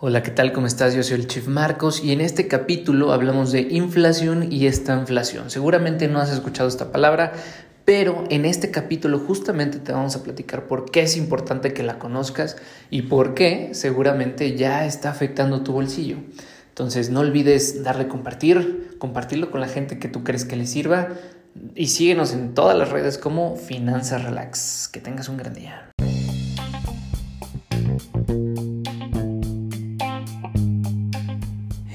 [0.00, 0.52] Hola, ¿qué tal?
[0.52, 0.94] ¿Cómo estás?
[0.94, 5.50] Yo soy el Chief Marcos y en este capítulo hablamos de inflación y estanflación.
[5.50, 7.32] Seguramente no has escuchado esta palabra,
[7.84, 11.98] pero en este capítulo justamente te vamos a platicar por qué es importante que la
[11.98, 12.58] conozcas
[12.90, 16.18] y por qué seguramente ya está afectando tu bolsillo.
[16.68, 21.08] Entonces no olvides darle compartir, compartirlo con la gente que tú crees que le sirva
[21.74, 24.88] y síguenos en todas las redes como Finanzas Relax.
[24.92, 25.87] Que tengas un gran día.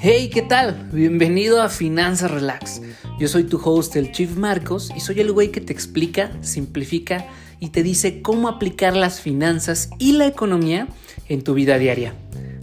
[0.05, 0.89] Hey, ¿qué tal?
[0.91, 2.81] Bienvenido a Finanzas Relax.
[3.17, 7.25] Yo soy tu host, el Chief Marcos, y soy el güey que te explica, simplifica
[7.61, 10.89] y te dice cómo aplicar las finanzas y la economía
[11.29, 12.15] en tu vida diaria.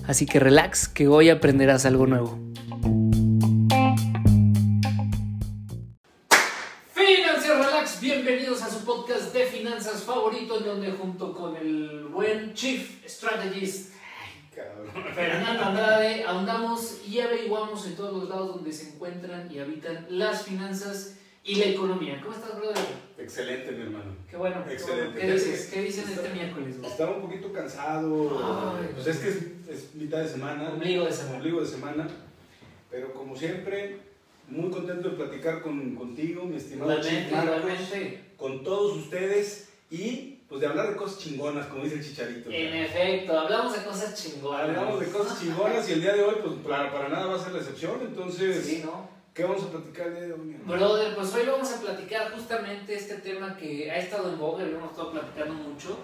[0.06, 2.38] Así que relax, que hoy aprenderás algo nuevo.
[6.92, 13.02] Finanzas Relax, bienvenidos a su podcast de finanzas favorito, donde junto con el buen Chief
[13.08, 13.94] Strategist
[15.14, 20.44] Fernando Andrade, ahondamos y averiguamos en todos los lados donde se encuentran y habitan las
[20.44, 22.20] finanzas y la economía.
[22.22, 22.84] ¿Cómo estás, brother?
[23.18, 24.14] Excelente, mi hermano.
[24.28, 24.64] Qué bueno.
[24.68, 25.20] Excelente.
[25.20, 25.70] ¿Qué dices?
[25.72, 26.76] ¿Qué dicen este miércoles?
[26.82, 28.76] Estaba un poquito cansado.
[28.78, 29.36] Ay, pues es que es,
[29.68, 30.70] es mitad de semana.
[30.70, 31.36] Ombligo de semana.
[31.36, 32.08] Ombligo de semana.
[32.90, 34.00] Pero como siempre,
[34.48, 37.70] muy contento de platicar con, contigo, mi estimado Chief Marcos,
[38.36, 42.50] con todos ustedes y pues de hablar de cosas chingonas, como dice el chicharito.
[42.50, 44.62] En efecto, hablamos de cosas chingonas.
[44.62, 47.38] Hablamos de cosas chingonas y el día de hoy, pues para, para nada va a
[47.38, 48.00] ser la excepción.
[48.02, 49.08] Entonces, Sí, ¿no?
[49.32, 50.56] ¿qué vamos a platicar el día de hoy?
[50.66, 54.70] Brother, pues hoy vamos a platicar justamente este tema que ha estado en boga y
[54.72, 55.96] lo hemos estado platicando mucho.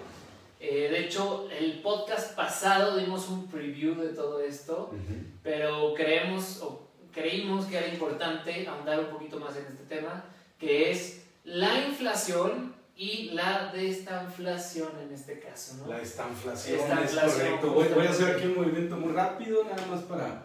[0.60, 5.22] Eh, de hecho, el podcast pasado dimos un preview de todo esto, Ujú.
[5.42, 10.24] pero creemos o creímos que era importante ahondar un poquito más en este tema,
[10.60, 15.88] que es la inflación y la destanflación en este caso, ¿no?
[15.88, 17.70] La estanflación, Estanflación, es correcto.
[17.72, 20.44] Voy, voy a hacer aquí un movimiento muy rápido, nada más para,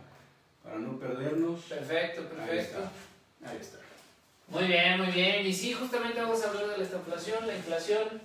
[0.63, 1.61] para no perdernos.
[1.61, 2.79] Perfecto, Ahí perfecto.
[2.79, 3.49] está.
[3.49, 3.77] Ahí está.
[4.49, 5.45] Muy bien, muy bien.
[5.45, 8.22] Y sí, justamente vamos a hablar de la estanflación, la inflación,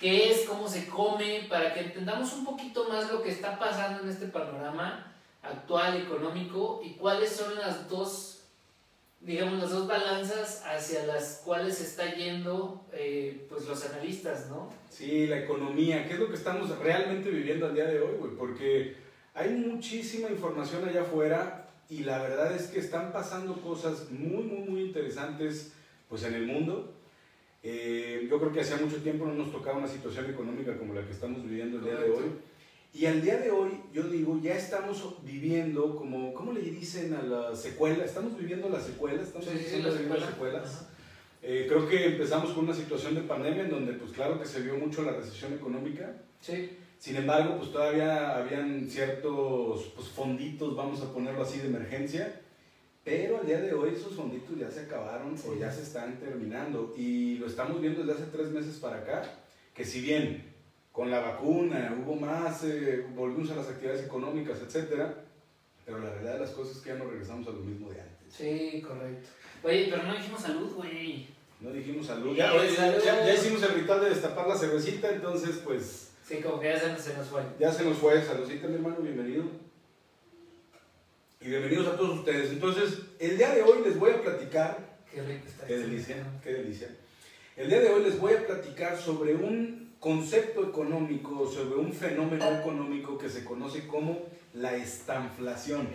[0.00, 4.02] qué es, cómo se come, para que entendamos un poquito más lo que está pasando
[4.02, 5.04] en este panorama
[5.40, 8.37] actual económico y cuáles son las dos,
[9.20, 14.72] digamos, las dos balanzas hacia las cuales está yendo eh, pues los analistas, ¿no?
[14.90, 18.32] Sí, la economía, ¿qué es lo que estamos realmente viviendo al día de hoy, güey?
[18.36, 18.96] Porque
[19.34, 24.68] hay muchísima información allá afuera y la verdad es que están pasando cosas muy, muy,
[24.68, 25.72] muy interesantes
[26.08, 26.94] pues en el mundo.
[27.62, 31.04] Eh, yo creo que hacía mucho tiempo no nos tocaba una situación económica como la
[31.04, 32.24] que estamos viviendo el día de hoy.
[32.94, 37.22] Y al día de hoy, yo digo, ya estamos viviendo como, ¿cómo le dicen a
[37.22, 38.04] la secuela?
[38.04, 40.74] Estamos viviendo la secuela, estamos viviendo las secuelas.
[40.74, 40.88] Ajá.
[41.40, 44.60] Eh, creo que empezamos con una situación de pandemia en donde pues claro que se
[44.60, 46.16] vio mucho la recesión económica.
[46.40, 52.40] Sí, Sin embargo, pues todavía habían ciertos pues, fonditos, vamos a ponerlo así, de emergencia.
[53.04, 55.48] Pero al día de hoy esos fonditos ya se acabaron o Sí.
[55.60, 56.92] ya se están terminando.
[56.98, 59.22] Y lo estamos viendo desde hace tres meses para acá,
[59.74, 60.47] que si bien
[60.98, 65.14] con la vacuna hubo más, eh, volvimos a las actividades económicas, etcétera,
[65.86, 68.00] pero la realidad de las cosas es que ya no regresamos a lo mismo de
[68.00, 68.34] antes.
[68.36, 69.28] sí, correcto.
[69.62, 71.28] Oye, pero no dijimos salud, güey.
[71.60, 72.34] No dijimos salud.
[72.36, 73.00] Ya, oye, ya- salud.
[73.04, 76.80] ya- ya hicimos el ritual de destapar la cervecita, entonces pues Sí, como que ya
[76.80, 77.42] se, se nos fue.
[77.60, 78.20] ya se nos fue.
[78.20, 79.44] Saludcita, mi hermano, bienvenido.
[81.40, 82.50] Y bienvenidos a todos ustedes.
[82.50, 84.78] Entonces, el día de hoy les voy a platicar,
[85.14, 85.64] Qué rico está.
[85.64, 86.88] qué delicia, qué delicia.
[87.56, 92.44] El día de hoy les voy a platicar sobre un concepto económico, sobre un fenómeno
[92.60, 94.20] económico que se conoce como
[94.54, 95.88] la estanflación.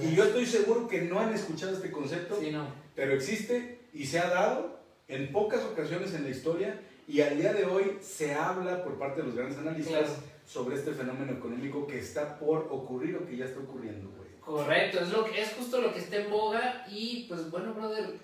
[0.00, 2.36] Y- yo estoy seguro que no han escuchado este concepto.
[2.40, 2.66] Sí, no.
[2.94, 4.78] pero existe y se ha dado
[5.08, 9.20] en pocas ocasiones en la historia y al día de hoy se habla por parte
[9.20, 10.14] de los grandes analistas Claro.
[10.46, 14.30] sobre este fenómeno económico que está por ocurrir o que ya está ocurriendo, güey.
[14.40, 18.14] Correcto, es, lo que, es justo lo que está en boga y pues bueno, brother,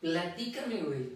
[0.00, 1.12] platícame, güey.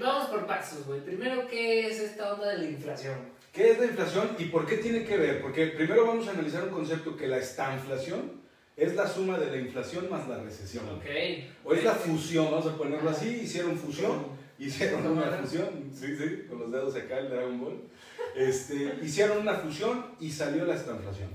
[0.00, 1.00] Vamos por pasos, güey.
[1.00, 3.16] Primero, ¿qué es esta onda de la inflación?
[3.52, 5.40] ¿Qué es la inflación y por qué tiene que ver?
[5.40, 8.40] Porque primero vamos a analizar un concepto que la estanflación
[8.76, 10.84] es la suma de la inflación más la recesión.
[10.88, 11.04] Ok.
[11.64, 14.26] O es la fusión, vamos a ponerlo así, hicieron fusión,
[14.58, 17.80] hicieron ¿Cómo una fusión, sí, sí, con los dedos acá el Dragon Ball.
[18.36, 21.28] Este, hicieron una fusión y salió la estanflación.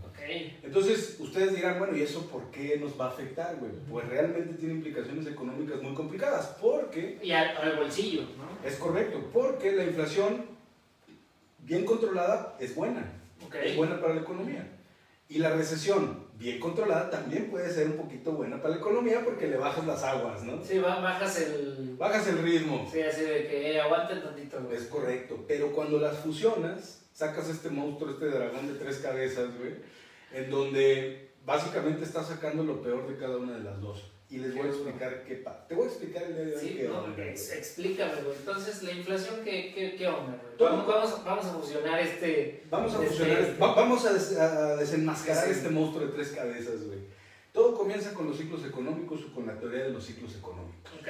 [0.64, 3.72] Entonces, ustedes dirán, bueno, ¿y eso por qué nos va a afectar, güey?
[3.90, 8.68] Pues realmente tiene implicaciones económicas muy complicadas, porque, Y al, al bolsillo, ¿no?
[8.68, 10.46] es correcto, porque la inflación
[11.60, 13.06] bien controlada es buena,
[13.46, 13.56] Ok.
[13.64, 14.68] es buena para la economía.
[15.30, 19.48] Y la recesión bien controlada también puede ser un poquito buena para la economía porque
[19.48, 20.64] le bajas las aguas, ¿no?
[20.64, 21.96] Sí, ba- bajas el...
[21.98, 23.82] Bajas el ritmo, Sí, así de que eh,
[24.22, 24.76] tantito, güey.
[24.78, 29.76] es correcto, pero cuando las fusionas, sacas este monstruo, este dragón de tres cabezas, güey,
[30.34, 34.10] en donde básicamente está sacando lo peor de cada una de las dos.
[34.30, 35.68] Y les voy a explicar qué pasa.
[35.68, 37.30] Te voy a explicar el día de hoy Sí, qué no, onda, güey.
[37.30, 38.36] ex- explícame, güey.
[38.36, 42.64] Entonces, la inflación, ¿qué, qué, qué onda, Vamos, vamos, vamos a fusionar este...
[42.72, 45.52] Vamos a este- fusionar, va- vamos a, des- a desenmascarar Sí.
[45.52, 47.00] este monstruo de tres cabezas, güey.
[47.52, 50.92] Todo comienza con los ciclos económicos o con la teoría de los ciclos económicos.
[51.00, 51.08] Ok,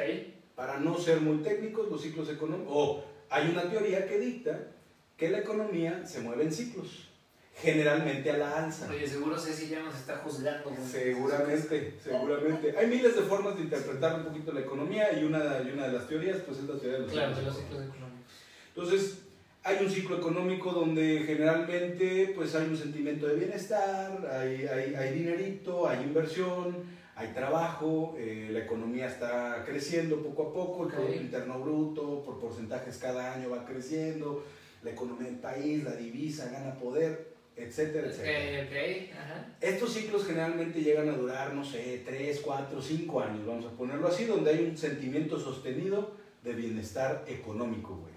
[0.55, 4.67] Para no ser muy técnicos, los ciclos económicos, o hay una teoría que dicta
[5.15, 7.07] que la economía se mueve en ciclos,
[7.55, 8.89] generalmente a la alza.
[8.89, 10.81] oye, seguro Ceci ya nos está juzgando, güey.
[10.85, 12.75] Seguramente, seguramente.
[12.77, 15.93] Hay miles de formas de interpretar un poquito la economía y una, y una de
[15.93, 17.87] las teorías pues es la teoría de los Claro, de ciclos los económicos.
[17.87, 18.33] ciclos económicos.
[18.75, 19.17] Entonces,
[19.63, 25.13] hay un ciclo económico donde generalmente pues hay un sentimiento de bienestar, hay, hay, hay
[25.13, 26.83] dinerito, hay inversión,
[27.15, 30.89] hay trabajo, eh, la economía está creciendo poco a poco, el.
[30.91, 34.43] Producto Interno Bruto por porcentajes cada año va creciendo,
[34.81, 39.21] la economía del país, la divisa gana poder, etcétera, etcétera.
[39.21, 39.45] Ajá.
[39.61, 44.07] Estos ciclos generalmente llegan a durar, no sé, 3, 4, 5 años, vamos a ponerlo
[44.07, 48.13] así, donde hay un sentimiento sostenido de bienestar económico, güey.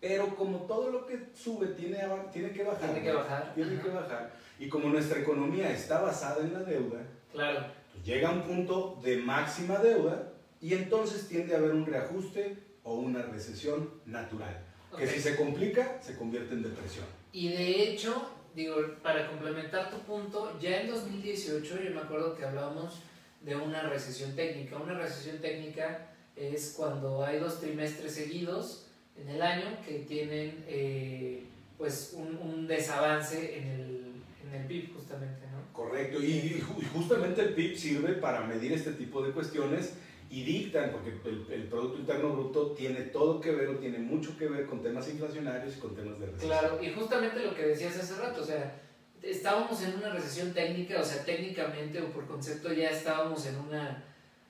[0.00, 1.98] Pero como todo lo que sube tiene,
[2.32, 2.92] tiene que bajar.
[2.92, 3.54] tiene que bajar.
[3.54, 4.32] Tiene que bajar.
[4.58, 7.00] Y como nuestra economía está basada en la deuda,
[7.32, 11.86] Claro, pues llega a un punto de máxima deuda y entonces tiende a haber un
[11.86, 14.62] reajuste o una recesión natural.
[14.96, 17.04] Que si se complica, se convierte en depresión.
[17.36, 22.46] Y de hecho, digo, para complementar tu punto, ya en 2018 yo me acuerdo que
[22.46, 23.02] hablábamos
[23.42, 24.78] de una recesión técnica.
[24.78, 28.86] Una recesión técnica es cuando hay dos trimestres seguidos
[29.20, 31.42] en el año que tienen eh,
[31.76, 34.12] pues un, desavance en el,
[34.48, 35.74] en el PIB justamente, ¿no?
[35.74, 39.92] Correcto, y justamente el PIB sirve para medir este tipo de cuestiones
[40.28, 44.36] y dictan, porque el, el Producto Interno Bruto tiene todo que ver o tiene mucho
[44.36, 46.50] que ver con temas inflacionarios y con temas de recesión.
[46.50, 48.80] Claro, y justamente lo que decías hace rato, o sea,
[49.22, 54.04] estábamos en una recesión técnica, o sea, técnicamente o por concepto ya estábamos en una,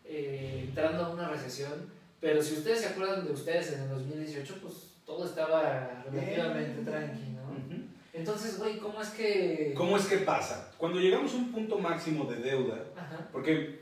[0.04, 1.90] eh, entrando a una recesión,
[2.20, 4.74] pero si ustedes se acuerdan de ustedes en el 2018, pues
[5.04, 6.84] todo estaba relativamente Bien.
[6.84, 7.42] tranqui, ¿no?
[7.42, 7.82] Ujú.
[8.12, 9.74] Entonces, güey, ¿cómo es que...?
[9.76, 10.72] ¿Cómo es que pasa?
[10.78, 13.80] Cuando llegamos a un punto máximo de deuda, Ajá, porque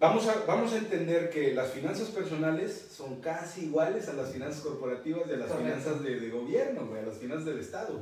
[0.00, 4.62] vamos a, vamos a entender que las finanzas personales son casi iguales a las finanzas
[4.62, 5.68] corporativas y a las Correcto.
[5.80, 8.00] finanzas de, de gobierno, güey, a las finanzas del Estado.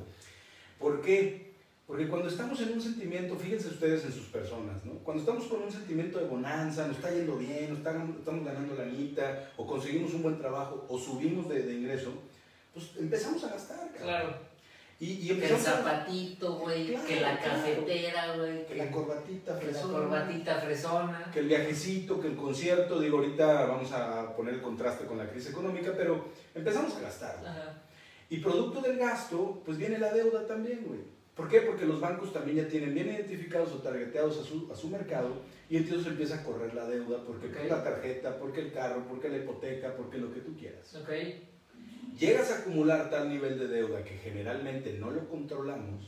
[0.78, 1.48] ¿Por qué?
[1.86, 4.92] Porque cuando estamos en un sentimiento, fíjense ustedes en sus personas, ¿no?
[5.04, 8.74] Cuando estamos con un sentimiento de bonanza, nos está yendo bien, nos está- estamos ganando
[8.74, 12.12] la mitad, o conseguimos un buen trabajo, o subimos de, de ingreso,
[12.74, 14.02] pues empezamos a gastar, cabrón.
[14.02, 14.47] claro.
[15.00, 17.56] Y, y Que el zapatito, güey, Claro, que la claro.
[17.62, 21.30] cafetera, güey, que la corbatita, que la fresona, corbatita fresona.
[21.32, 25.28] que el viajecito, que el concierto, digo, ahorita vamos a poner el contraste con la
[25.30, 27.36] crisis económica, pero empezamos a gastar.
[27.46, 27.80] Ajá,
[28.28, 31.00] Y producto del gasto, pues viene la deuda también, güey.
[31.36, 31.60] ¿Por qué?
[31.60, 35.42] Porque los bancos también ya tienen bien identificados o targeteados a su, a su mercado
[35.70, 37.70] y entonces empieza a correr la deuda porque Ok.
[37.70, 40.92] la tarjeta, porque el carro, porque la hipoteca, porque lo que tú quieras.
[40.96, 41.08] ok.
[42.18, 46.04] Llegas a acumular tal nivel de deuda que generalmente no lo controlamos,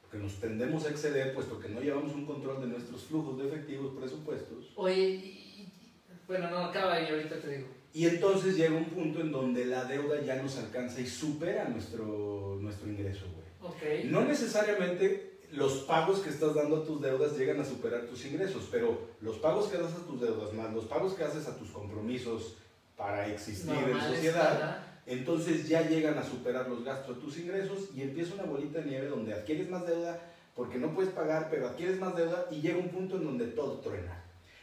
[0.00, 3.48] porque nos tendemos a exceder, puesto que no llevamos un control de nuestros flujos de
[3.48, 4.70] efectivos, presupuestos.
[4.76, 5.68] Oye,
[6.28, 7.68] bueno, no, acaba y ahorita te digo.
[7.92, 12.58] Y entonces llega un punto en donde la deuda ya nos alcanza y supera nuestro,
[12.60, 13.72] nuestro ingreso, güey.
[13.72, 14.04] Ok.
[14.10, 18.68] No necesariamente los pagos que estás dando a tus deudas llegan a superar tus ingresos,
[18.70, 21.70] pero los pagos que das a tus deudas más los pagos que haces a tus
[21.70, 22.54] compromisos
[22.96, 24.91] para existir en Normales, sociedad.
[25.06, 28.86] Entonces ya llegan a superar los gastos de tus ingresos y empieza una bolita de
[28.86, 30.20] nieve donde adquieres más deuda
[30.54, 33.78] porque no puedes pagar, pero adquieres más deuda y llega un punto en donde todo
[33.80, 34.22] truena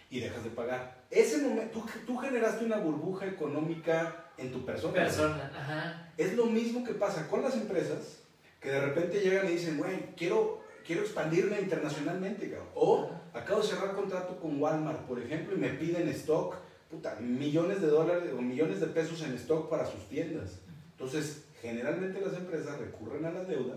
[0.09, 1.03] y dejas de pagar.
[1.09, 4.93] Ese momento, tú, tú generaste una burbuja económica en tu persona.
[4.93, 6.11] Persona, ajá.
[6.17, 8.19] Es lo mismo que pasa con las empresas
[8.59, 12.67] que de repente llegan y dicen, güey, quiero, quiero expandirme internacionalmente, cabrón.
[12.75, 16.55] O acabo de cerrar contrato con Walmart, por ejemplo, y me piden stock,
[16.89, 20.59] puta, millones de dólares o millones de pesos en stock para sus tiendas.
[20.91, 23.75] Entonces, generalmente las empresas recurren a la deuda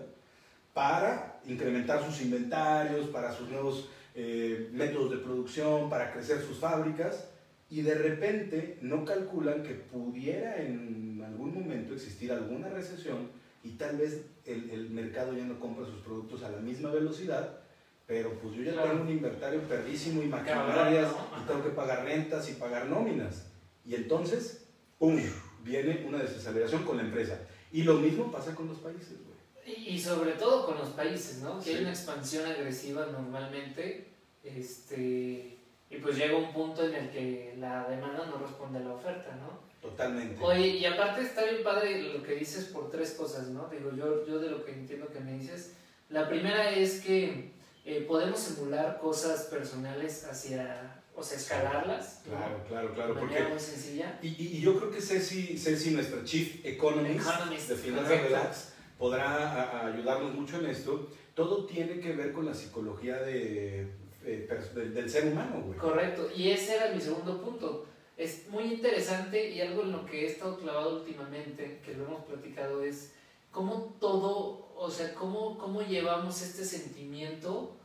[0.73, 7.29] para incrementar sus inventarios, para sus nuevos eh, métodos de producción, para crecer sus fábricas,
[7.69, 13.31] y de repente no calculan que pudiera en algún momento existir alguna recesión
[13.65, 17.62] y tal vez el, el mercado ya no compra sus productos a la misma velocidad,
[18.07, 18.91] pero pues yo ya Claro.
[18.91, 23.47] tengo un inventario perdísimo y maquinarias y tengo que pagar rentas y pagar nóminas.
[23.85, 24.65] Y entonces,
[24.99, 25.19] ¡pum!,
[25.63, 27.39] viene una desaceleración con la empresa.
[27.73, 29.33] Y lo mismo pasa con los países, güey.
[29.65, 31.59] Y, y sobre todo con los países, ¿no?
[31.59, 31.71] Que Sí.
[31.77, 34.09] hay una expansión agresiva normalmente,
[34.45, 35.59] este,
[35.91, 39.37] y pues llega un punto en el que la demanda no responde a la oferta,
[39.37, 39.61] ¿no?
[39.81, 40.43] Totalmente.
[40.43, 43.69] Oye, y aparte está bien padre lo que dices por tres cosas, ¿no?
[43.69, 45.73] Digo, yo, yo de lo que entiendo que me dices,
[46.09, 47.51] la primera es que
[47.85, 52.21] eh, podemos emular cosas personales hacia, o sea, escalarlas.
[52.25, 53.15] Claro, claro, claro.
[53.15, 54.19] De Porque, manera muy sencilla.
[54.23, 58.23] y, y- yo creo que Ceci, Ceci nuestra Chief Economist, Economist, de Finanzas.
[58.23, 61.09] Relax, podrá a- a ayudarnos mucho en esto.
[61.35, 63.87] Todo tiene que ver con la psicología de,
[64.25, 65.79] eh, del, del ser humano, güey.
[65.79, 67.87] Correcto, y ese era mi segundo punto.
[68.17, 72.25] Es muy interesante y algo en lo que he estado clavado últimamente, que lo hemos
[72.27, 73.13] platicado, es
[73.51, 77.77] cómo todo, o sea, cómo, cómo llevamos este sentimiento,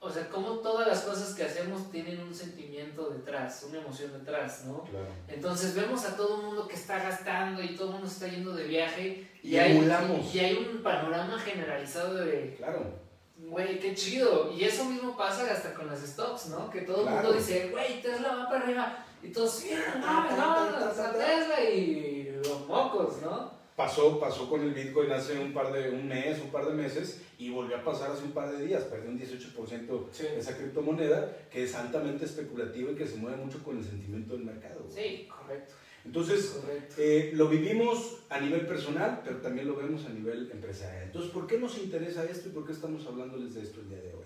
[0.00, 4.64] o sea, cómo todas las cosas que hacemos tienen un sentimiento detrás, una emoción detrás,
[4.64, 4.82] ¿no?
[4.84, 5.06] Claro.
[5.28, 8.54] Entonces vemos a todo el mundo que está gastando y todo el mundo está yendo
[8.54, 10.34] de viaje Y hay, emulamos.
[10.34, 13.04] y hay un panorama generalizado de, Claro.
[13.36, 14.50] Güey, qué chido.
[14.52, 16.70] Y eso mismo pasa hasta con las stocks, ¿no?
[16.70, 19.04] Que todo el mundo dice, güey, Tesla va para arriba.
[19.22, 23.53] Y todos, sí, no no, Tesla y los mocos, ¿no?
[23.76, 27.20] Pasó, pasó con el Bitcoin hace un par de, un mes, un par de meses,
[27.38, 30.26] y volvió a pasar hace un par de días, perdió un 18% Sí.
[30.38, 34.44] esa criptomoneda, que es altamente especulativa y que se mueve mucho con el sentimiento del
[34.44, 34.86] mercado.
[34.88, 35.72] Sí, correcto.
[36.04, 36.94] Entonces, Correcto.
[36.98, 41.04] eh, lo vivimos a nivel personal, pero también lo vemos a nivel empresarial.
[41.04, 43.98] Entonces, ¿por qué nos interesa esto y por qué estamos hablándoles de esto el día
[44.02, 44.24] de hoy?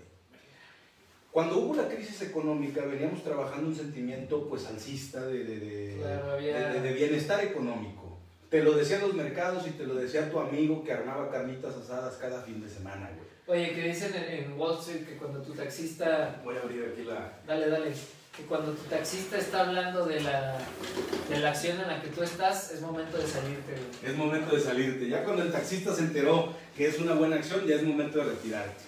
[1.31, 6.33] Cuando hubo la crisis económica, veníamos trabajando un sentimiento pues alcista de, de- de- Claro,
[6.33, 7.98] había- de- de- de bienestar económico.
[8.51, 12.17] Te lo decían los mercados y te lo decía tu amigo que armaba carnitas asadas
[12.17, 13.29] cada fin de semana, güey.
[13.61, 17.05] Oye, que dicen en, en Wall Street que cuando tu taxista, Voy a abrir aquí
[17.05, 17.41] la...
[17.47, 17.93] dale, dale,
[18.37, 20.59] que cuando tu taxista está hablando de la,
[21.29, 24.13] de la acción en la que tú estás, es momento de salirte, güey.
[24.13, 25.09] Es momento de salirte.
[25.09, 28.25] Ya cuando el taxista se enteró que es una buena acción, ya es momento de
[28.25, 28.85] retirarte.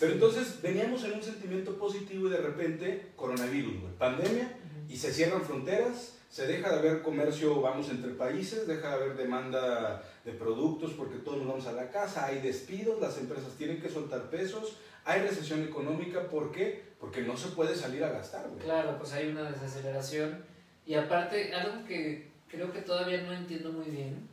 [0.00, 4.56] Pero entonces veníamos en un sentimiento positivo y de repente coronavirus, güey, pandemia,
[4.88, 9.16] y se cierran fronteras, se deja de haber comercio, vamos, entre países, deja de haber
[9.16, 13.80] demanda de productos porque todos nos vamos a la casa, hay despidos, las empresas tienen
[13.80, 16.84] que soltar pesos, hay recesión económica, ¿por qué?
[17.00, 18.60] Porque no se puede salir a gastar, güey.
[18.60, 20.44] Claro, pues hay una desaceleración.
[20.84, 24.28] Y aparte, algo que creo que todavía no entiendo muy bien,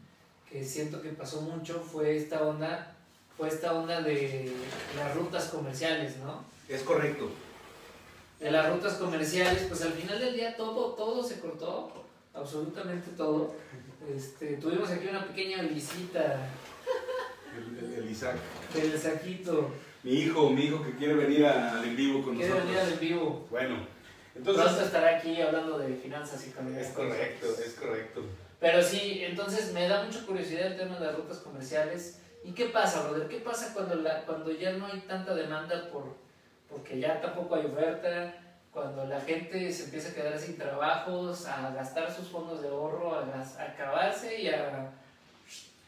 [0.50, 2.96] que siento que pasó mucho, fue esta onda,
[3.38, 4.52] fue esta onda de
[4.98, 6.44] las rutas comerciales, ¿no?
[6.68, 7.30] Es correcto.
[8.40, 13.56] De las rutas comerciales, pues al final del día todo, todo se cortó, absolutamente todo.
[14.14, 16.48] Este, tuvimos aquí una pequeña visita
[17.58, 18.36] El, el- el Isaac.
[18.74, 19.72] del saquito.
[20.04, 22.68] Mi hijo, mi hijo que quiere venir al en vivo con Quiere nosotros.
[22.76, 23.48] venir al en vivo.
[23.50, 23.88] Bueno,
[24.34, 24.86] Pronto entonces...
[24.86, 26.82] estará aquí hablando de finanzas y economía.
[26.82, 28.22] Es correcto, es correcto.
[28.60, 32.20] Pero sí, entonces me da mucha curiosidad el tema de las rutas comerciales.
[32.44, 33.28] ¿Y qué pasa, brother?
[33.28, 36.14] ¿Qué pasa cuando, la, cuando ya no hay tanta demanda por,
[36.70, 38.34] porque ya tampoco hay oferta?
[38.72, 43.16] Cuando la gente se empieza a quedar sin trabajos, a gastar sus fondos de ahorro,
[43.16, 44.92] a, gas- a acabarse y a...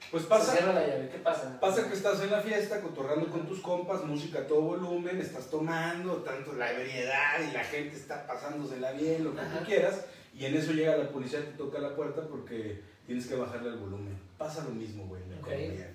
[0.10, 1.10] Pues Se pasa, cierra la llave.
[1.10, 1.60] ¿Qué pasa?
[1.60, 5.48] pasa que estás en la fiesta, cotorrando con tus compas, música a todo volumen, estás
[5.50, 9.60] tomando, tanto la ebriedad y la gente está pasándosela bien, lo que Ajá.
[9.60, 13.36] tú quieras, y en eso llega la policía, te toca la puerta porque tienes que
[13.36, 14.18] bajarle el volumen.
[14.38, 15.48] Pasa lo mismo, güey, en la Ok.
[15.50, 15.92] economía.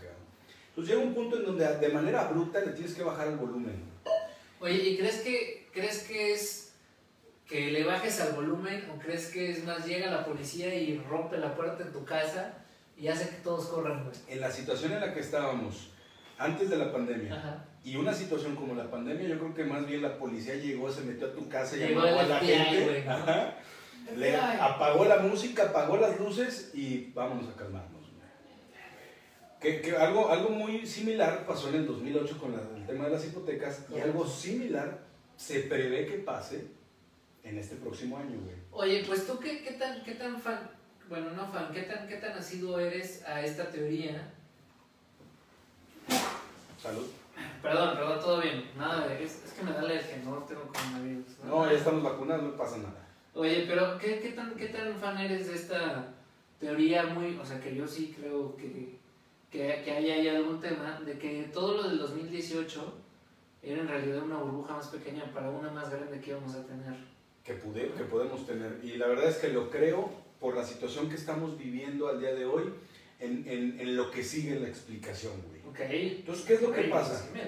[0.69, 3.92] Entonces llega un punto en donde de manera bruta le tienes que bajar el volumen.
[4.63, 6.73] Oye, ¿y crees que, crees que es
[7.49, 11.37] que le bajes al volumen o crees que es más llega la policía y rompe
[11.37, 12.55] la puerta en tu casa
[12.97, 14.17] y hace que todos corran, güey?
[14.29, 15.91] En la situación en la que estábamos
[16.39, 17.65] antes de la pandemia, Ajá.
[17.85, 21.01] Y una situación como la pandemia, yo creo que más bien la policía llegó, se
[21.01, 23.11] metió a tu casa, Llegó llamó a la FBI, gente, güey, ¿no?
[23.11, 23.57] ajá,
[24.17, 24.57] le FBI.
[24.61, 28.03] apagó la música, apagó las luces y vámonos a calmarnos.
[29.61, 33.25] Que, que algo, algo muy similar pasó en el 2008 con la- tema de las
[33.25, 35.01] hipotecas y algo similar
[35.37, 36.67] se prevé que pase
[37.43, 38.57] en este próximo año, güey.
[38.71, 40.71] Oye, pues tú qué, qué tan, qué tan fan,
[41.09, 44.31] bueno, no fan, qué tan, qué tan asiduo eres a esta teoría.
[46.81, 47.07] Salud.
[47.63, 48.71] Perdón, perdón, todo bien.
[48.77, 51.25] Nada, de- es, es que me da alergia, no tengo coronavirus.
[51.45, 53.07] No, ya estamos vacunados, no pasa nada.
[53.35, 56.13] Oye, pero ¿qué, qué, tan, ¿qué tan fan eres de esta
[56.61, 58.99] teoría muy, o sea, que yo sí creo que,
[59.53, 62.95] que, que hay ahí algún tema de que todo lo del 2018
[63.63, 66.95] era en realidad una burbuja más pequeña para una más grande que íbamos a tener?
[67.45, 68.79] que, pude, que podemos tener.
[68.83, 72.35] Y la verdad es que lo creo por la situación que estamos viviendo al día
[72.35, 72.73] de hoy,
[73.21, 75.61] en, en, en lo que sigue la explicación, güey.
[75.69, 75.81] Ok.
[76.19, 77.25] Entonces, ¿qué es lo que Ok, pasa?
[77.31, 77.43] güey.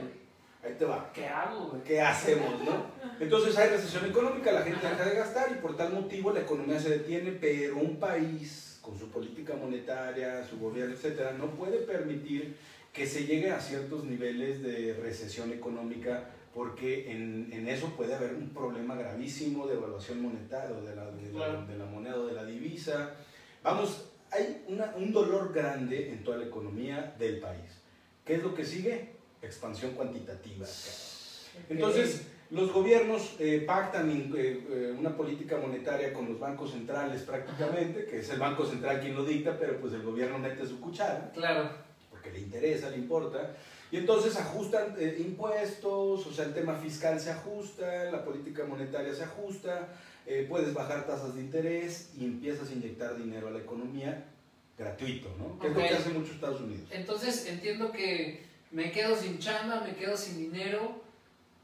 [0.65, 1.11] Ahí te va.
[1.13, 1.83] ¿Qué hago, güey?
[1.85, 2.87] ¿Qué hacemos, no?
[3.21, 6.79] Entonces hay recesión económica, la gente deja de gastar y por tal motivo la economía
[6.81, 12.57] se detiene, pero un país con su política monetaria, su gobierno, etcétera, no puede permitir
[12.93, 18.35] que se llegue a ciertos niveles de recesión económica porque en, en eso puede haber
[18.35, 22.27] un problema gravísimo de evaluación monetaria, o de la, de, la- de la moneda o
[22.27, 23.15] de la divisa.
[23.63, 27.71] Vamos, hay una- un dolor grande en toda la economía del país.
[28.25, 29.15] ¿Qué es lo que sigue?
[29.43, 30.65] Expansión cuantitativa.
[31.69, 38.07] Entonces, los gobiernos eh, pactan eh, eh, una política monetaria con los bancos centrales prácticamente,
[38.07, 41.31] que es el Banco Central quien lo dicta, pero pues el gobierno mete su cuchara.
[41.33, 41.71] Claro.
[42.11, 43.57] Porque le interesa, le importa.
[43.91, 49.23] Y entonces ajustan impuestos, o sea, el tema fiscal se ajusta, la política monetaria se
[49.23, 49.89] ajusta,
[50.49, 54.25] puedes bajar tasas de interés y empiezas a inyectar dinero a la economía
[54.77, 55.59] gratuito, ¿no?
[55.61, 56.89] Que es lo que hace mucho Estados Unidos.
[56.91, 61.04] Entonces entiendo que me quedo sin chamba, me quedo sin dinero,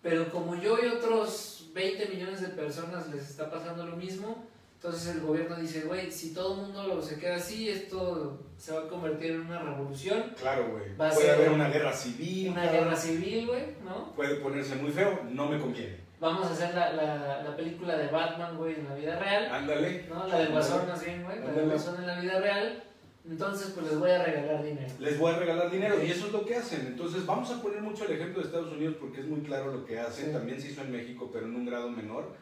[0.03, 5.15] pero como yo y otros 20 millones de personas les está pasando lo mismo, entonces
[5.15, 8.89] el gobierno dice, güey, si todo el mundo se queda así, esto se va a
[8.89, 10.33] convertir en una revolución.
[10.41, 10.97] Claro, güey.
[10.97, 12.49] Puede haber una guerra civil.
[12.53, 14.13] Una guerra civil, güey, ¿no?
[14.15, 15.99] Puede ponerse muy feo, no me conviene.
[16.19, 19.53] Vamos a hacer la, la, la película de Batman, güey, en la vida real.
[19.53, 20.07] Ándale.
[20.09, 20.27] ¿no?
[20.27, 21.41] La del Guasón, más bien, güey.
[21.41, 22.85] La del Guasón en la vida real.
[23.31, 24.93] Entonces, pues les voy a regalar dinero.
[24.99, 26.85] Les voy a regalar dinero y eso es lo que hacen.
[26.89, 29.85] Entonces, vamos a poner mucho el ejemplo de Estados Unidos porque es muy claro lo
[29.85, 30.33] que hacen.
[30.33, 32.35] También se hizo en México, pero en un grado menor.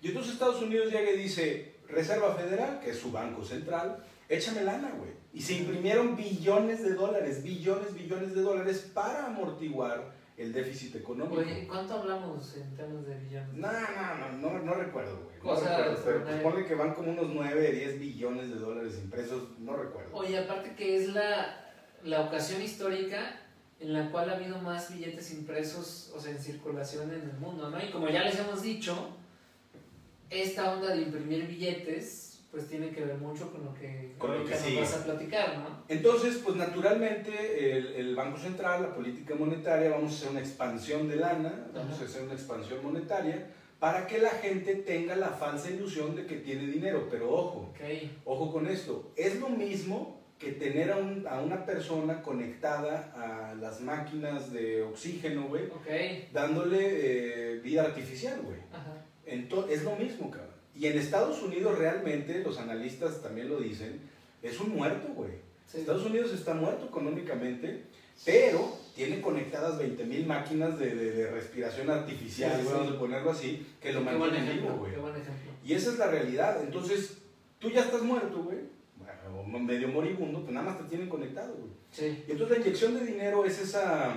[0.00, 4.62] Y entonces Estados Unidos llega y dice, Reserva Federal, que es su banco central, échame
[4.62, 5.10] lana, güey.
[5.34, 11.42] Y se imprimieron billones de dólares, billones, billones de dólares para amortiguar el déficit económico.
[11.42, 13.52] Oye, ¿cuánto hablamos en términos de billones?
[13.52, 15.36] No, no, no, no, no recuerdo, güey.
[15.44, 19.58] No recuerdo, pero pues ponle que van como unos 9, 10 billones de dólares impresos,
[19.58, 20.16] no recuerdo.
[20.16, 21.70] Oye, aparte que es la,
[22.04, 23.38] la ocasión histórica
[23.80, 27.68] en la cual ha habido más billetes impresos, o sea, en circulación en el mundo,
[27.68, 27.82] ¿no?
[27.82, 29.10] Y como ya les hemos dicho,
[30.30, 34.44] esta onda de imprimir billetes pues tiene que ver mucho con lo que, con lo
[34.44, 35.84] que, nos vas a platicar, ¿no?
[35.88, 41.08] Entonces, pues naturalmente el, el, Banco Central, la política monetaria, vamos a hacer una expansión
[41.08, 43.46] de lana, vamos a hacer una expansión monetaria
[43.78, 47.08] para que la gente tenga la falsa ilusión de que tiene dinero.
[47.10, 47.72] Pero ojo,
[48.24, 53.54] ojo con esto, es lo mismo que tener a, un, a una persona conectada a
[53.54, 55.64] las máquinas de oxígeno, güey,
[56.32, 58.58] dándole eh, vida artificial, güey.
[59.70, 60.49] Es lo mismo, cabrón.
[60.80, 64.00] Y en Estados Unidos realmente, los analistas también lo dicen,
[64.42, 65.32] es un muerto, güey.
[65.74, 67.82] Estados Unidos está muerto económicamente,
[68.24, 74.00] pero tiene conectadas 20.000 máquinas de, de, respiración artificial, vamos a ponerlo así, que lo
[74.00, 74.92] mantienen vivo, güey.
[75.62, 76.62] Y esa es la realidad.
[76.64, 77.18] Entonces,
[77.58, 78.60] tú ya estás muerto, güey,
[79.36, 81.72] o medio moribundo, pues nada más te tienen conectado, güey.
[81.92, 82.24] Sí.
[82.26, 84.14] Y entonces la inyección de dinero es esa,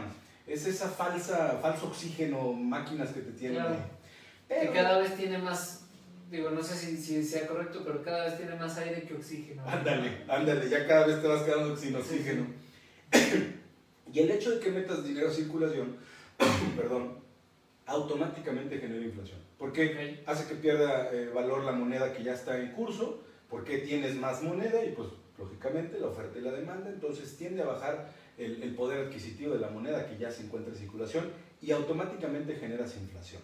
[0.48, 3.58] es esa falsa, falso oxígeno, máquinas que te tienen.
[3.58, 3.80] Claro.
[4.48, 5.82] que cada vez tiene más
[6.30, 9.64] digo, no sé si, si, sea correcto, pero cada vez tiene más aire que oxígeno.
[9.66, 12.48] Ándale, ándale, ya cada vez te vas quedando sin oxígeno.
[14.14, 15.98] y el hecho de que metas dinero a circulación,
[16.78, 17.20] perdón,
[17.86, 19.40] automáticamente genera inflación.
[19.58, 24.16] Porque hace que pierda eh, valor la moneda que ya está en curso, porque tienes
[24.16, 28.62] más moneda y pues lógicamente la oferta y la demanda, entonces tiende a bajar el,
[28.62, 31.32] el poder adquisitivo de la moneda que ya se encuentra en circulación
[31.62, 33.42] y automáticamente generas inflación.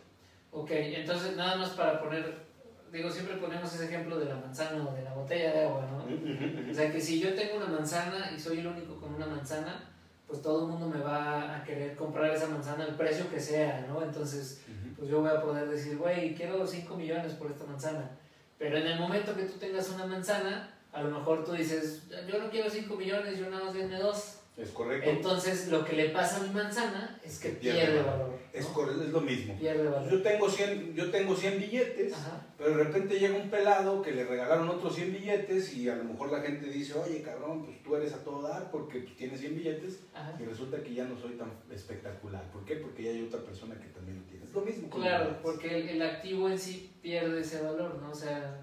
[0.52, 2.49] Ok, entonces nada más para poner
[2.92, 6.72] digo, siempre ponemos ese ejemplo de la manzana o de la botella de agua, ¿no?
[6.72, 9.90] O sea, que si yo tengo una manzana y soy el único con una manzana,
[10.28, 13.86] pues todo el mundo me va a querer comprar esa manzana al precio que sea,
[13.88, 14.04] ¿no?
[14.04, 14.62] Entonces,
[14.98, 18.12] pues yo voy a poder decir, güey, quiero 5 millones por esta manzana.
[18.58, 22.38] Pero en el momento que tú tengas una manzana, a lo mejor tú dices, yo
[22.38, 24.39] no quiero 5 millones, yo nada más denme dos.
[24.62, 25.10] Es correcto.
[25.10, 28.38] Entonces, lo que le pasa a mi manzana es que pierde, valor.
[28.52, 29.58] Es, es lo mismo.
[29.58, 30.12] Pierde valor.
[30.12, 32.14] Yo tengo 100, yo tengo 100 billetes,
[32.58, 36.04] pero de repente llega un pelado que le regalaron otros 100 billetes y a lo
[36.04, 39.56] mejor la gente dice, oye, cabrón, pues tú eres a todo dar porque tienes 100
[39.56, 40.00] billetes
[40.38, 42.44] y resulta que ya no soy tan espectacular.
[42.52, 42.76] ¿Por qué?
[42.76, 44.44] Porque ya hay otra persona que también lo tiene.
[44.44, 44.90] Es lo mismo.
[44.90, 48.12] Claro, porque el, activo en sí pierde ese valor, ¿no?
[48.12, 48.62] O sea,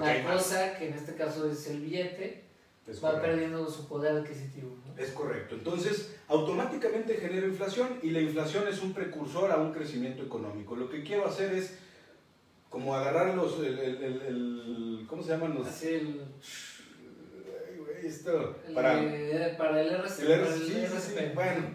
[0.00, 2.45] la cosa, que en este caso es el billete,
[3.04, 4.76] va perdiendo su poder adquisitivo.
[4.96, 5.56] Es correcto.
[5.56, 10.76] Entonces, automáticamente genera inflación y la inflación es un precursor a un crecimiento económico.
[10.76, 11.76] Lo que quiero hacer es
[12.70, 15.66] como agarrar los, el, el, el, ¿cómo se llaman los?
[15.66, 16.20] Así el...
[18.02, 18.94] esto, para,
[19.56, 21.34] para el RCP.
[21.34, 21.68] bueno,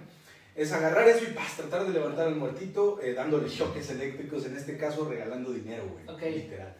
[0.55, 4.57] es agarrar eso y pas, tratar de levantar al muertito eh, dándole choques eléctricos, en
[4.57, 6.05] este caso regalando dinero, güey.
[6.31, 6.75] Literal.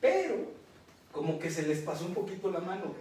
[0.00, 0.52] Pero,
[1.12, 2.94] como que se les pasó un poquito la mano,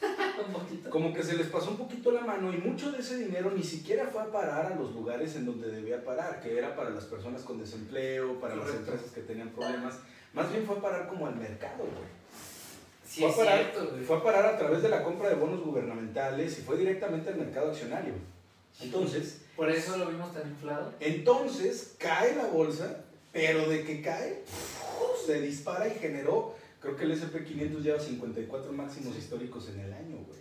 [0.90, 3.62] Como que se les pasó un poquito la mano y mucho de ese dinero ni
[3.62, 7.04] siquiera fue a parar a los lugares en donde debía parar, que era para las
[7.04, 9.94] personas con desempleo, para las empresas que tenían problemas.
[10.32, 13.30] Más bien fue a parar como al mercado, güey.
[13.30, 13.72] fue, a parar,
[14.06, 17.36] fue a parar a través de la compra de bonos gubernamentales y fue directamente al
[17.36, 18.14] mercado accionario.
[18.80, 19.40] Entonces...
[19.56, 20.92] Por eso lo vimos tan inflado.
[20.98, 24.42] Entonces cae la bolsa, pero de que cae,
[25.24, 30.18] se dispara y generó Creo que el SP500 lleva 54 máximos históricos en el año,
[30.26, 30.38] güey.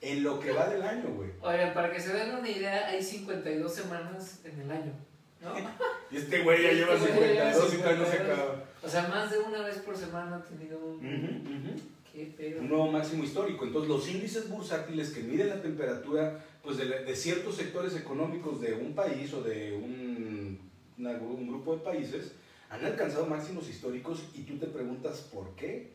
[0.00, 1.30] En lo que va del año, güey.
[1.40, 4.92] Oigan, para que se den una idea, hay 52 semanas en el año.
[5.40, 5.54] ¿no?
[6.10, 8.38] Y este güey ya Este lleva güey ya lleva 52 y todavía no se 52.
[8.38, 8.64] acaba.
[8.82, 11.80] O sea, más de una vez por semana ha tenido un...
[12.12, 12.60] Qué pedo.
[12.62, 13.64] un nuevo máximo histórico.
[13.64, 18.72] Entonces, los índices bursátiles que miden la temperatura pues, de, de ciertos sectores económicos de
[18.74, 20.58] un país o de un,
[20.98, 22.32] una gru- un grupo de países
[22.70, 25.90] han alcanzado máximos históricos y tú te preguntas por qué.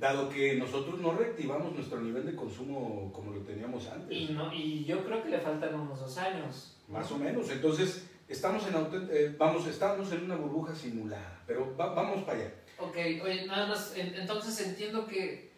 [0.00, 4.10] Dado que nosotros no reactivamos nuestro nivel de consumo como lo teníamos antes.
[4.16, 6.76] Y, no, y yo creo que le faltan unos dos años.
[6.88, 7.48] Más o menos.
[7.50, 8.74] Entonces, estamos en,
[9.12, 11.40] eh, vamos, estamos en una burbuja simulada.
[11.46, 12.54] Pero va- vamos para allá.
[12.80, 15.52] Ok, oye, nada más, en- entonces entiendo que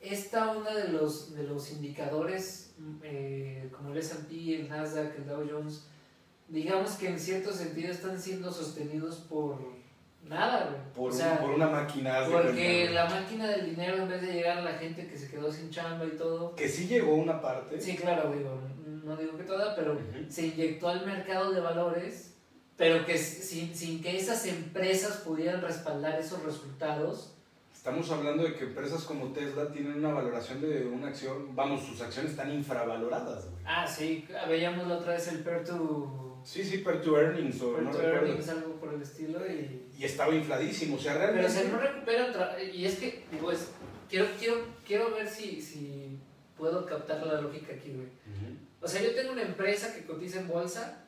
[0.00, 5.26] esta onda de los, de los indicadores, mm, eh, como el S&P, el Nasdaq, el
[5.26, 5.86] Dow Jones,
[6.48, 9.58] digamos que en cierto sentido están siendo sostenidos por
[10.24, 10.80] nada, güey.
[10.94, 12.20] Por, o sea, un- por una máquina.
[12.30, 15.28] porque cuenta, la máquina del dinero, en vez de llegar a la gente que se
[15.30, 17.80] quedó sin chamba y todo, Que sí llegó una parte.
[17.80, 18.58] sí, claro, digo,
[19.04, 22.34] no digo que toda, pero se inyectó al mercado de valores,
[22.76, 27.34] pero que sin, sin que esas empresas pudieran respaldar esos resultados,
[27.74, 31.98] Estamos hablando de que empresas como Tesla tienen una valoración de una acción, vamos, sus
[32.02, 33.62] acciones están infravaloradas, güey.
[33.64, 37.72] Ah, sí, veíamos la otra vez el Peer to, Sí, sí, per to earnings, o
[37.74, 38.26] peer no to recuerdo.
[38.26, 39.40] earnings, algo por el estilo.
[39.46, 41.52] Y, Y estaba infladísimo, o sea, pero realmente...
[41.52, 42.62] se no recupera otra.
[42.62, 43.70] Y es que, digo, es,
[44.08, 46.18] quiero, quiero, quiero ver si, si
[46.56, 48.06] puedo captar la lógica aquí, güey.
[48.06, 48.56] Ujú.
[48.82, 51.04] O sea, yo tengo una empresa que cotiza en bolsa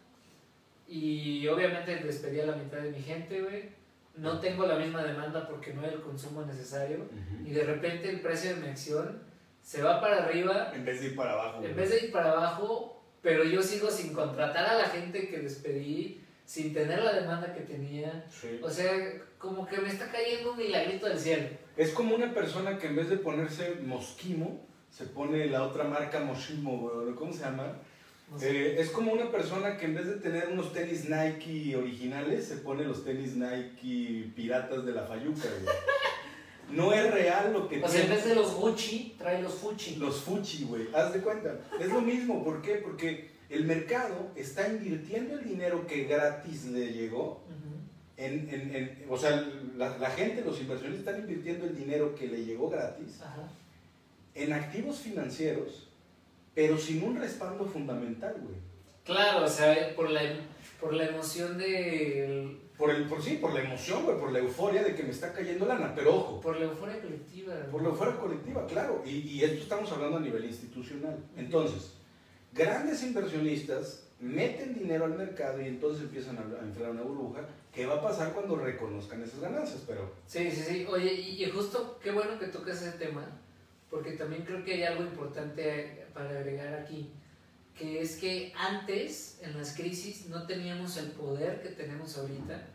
[0.88, 3.70] y obviamente despedí a la mitad de mi gente, güey.
[4.16, 6.98] No tengo la misma demanda porque no hay el consumo necesario.
[6.98, 7.46] Ujú.
[7.48, 9.22] Y de repente el precio de mi acción
[9.62, 11.56] se va para arriba En vez de ir para abajo.
[11.58, 11.74] En güey.
[11.74, 16.20] vez de ir para abajo, pero yo sigo sin contratar a la gente que despedí,
[16.44, 18.26] sin tener la demanda que tenía.
[18.28, 18.60] Sí.
[18.62, 18.92] O sea,
[19.38, 21.48] como que me está cayendo un milagrito del cielo.
[21.76, 26.20] Es como una persona que en vez de ponerse Mosquimo, se pone la otra marca
[26.20, 27.78] Moshimo, ¿cómo se llama?
[28.40, 32.56] Eh, es como una persona que en vez de tener unos tenis Nike originales, se
[32.56, 35.74] pone los tenis Nike piratas de la Fayuca, güey.
[36.70, 39.96] No es real lo que o sea, en vez de los Gucci, trae los Fuchi.
[39.96, 40.88] Los Fuchi, güey.
[40.94, 41.58] Haz de cuenta.
[41.80, 42.42] Es lo mismo.
[42.44, 42.76] ¿Por qué?
[42.76, 47.42] Porque el mercado está invirtiendo el dinero que gratis le llegó.
[48.16, 49.44] En, en- en- o sea,
[49.76, 53.48] la, la gente, los inversionistas están invirtiendo el dinero que le llegó gratis Ajá.
[54.34, 55.88] en activos financieros,
[56.54, 58.54] pero sin un respaldo fundamental, güey.
[59.04, 60.20] Claro, o sea, por la,
[60.80, 62.58] por la emoción de...
[62.82, 65.32] Por, el, por sí, por la emoción, güey, por la euforia de que me está
[65.32, 65.94] cayendo lana.
[65.94, 67.54] Pero ojo, Por la euforia colectiva.
[67.70, 69.04] Por la euforia colectiva, claro.
[69.06, 71.16] Y, y esto estamos hablando a nivel institucional.
[71.36, 71.92] Entonces,
[72.52, 77.46] grandes inversionistas meten dinero al mercado y entonces empiezan a, inflar una burbuja.
[77.72, 79.84] ¿Qué va a pasar cuando reconozcan esas ganancias?
[79.86, 80.86] Pero, Sí, sí, sí.
[80.90, 83.24] Oye, y, y justo qué bueno que tocas ese tema,
[83.90, 87.12] porque también creo que hay algo importante para agregar aquí,
[87.78, 92.71] que es que antes, en las crisis, no teníamos el poder que tenemos ahorita,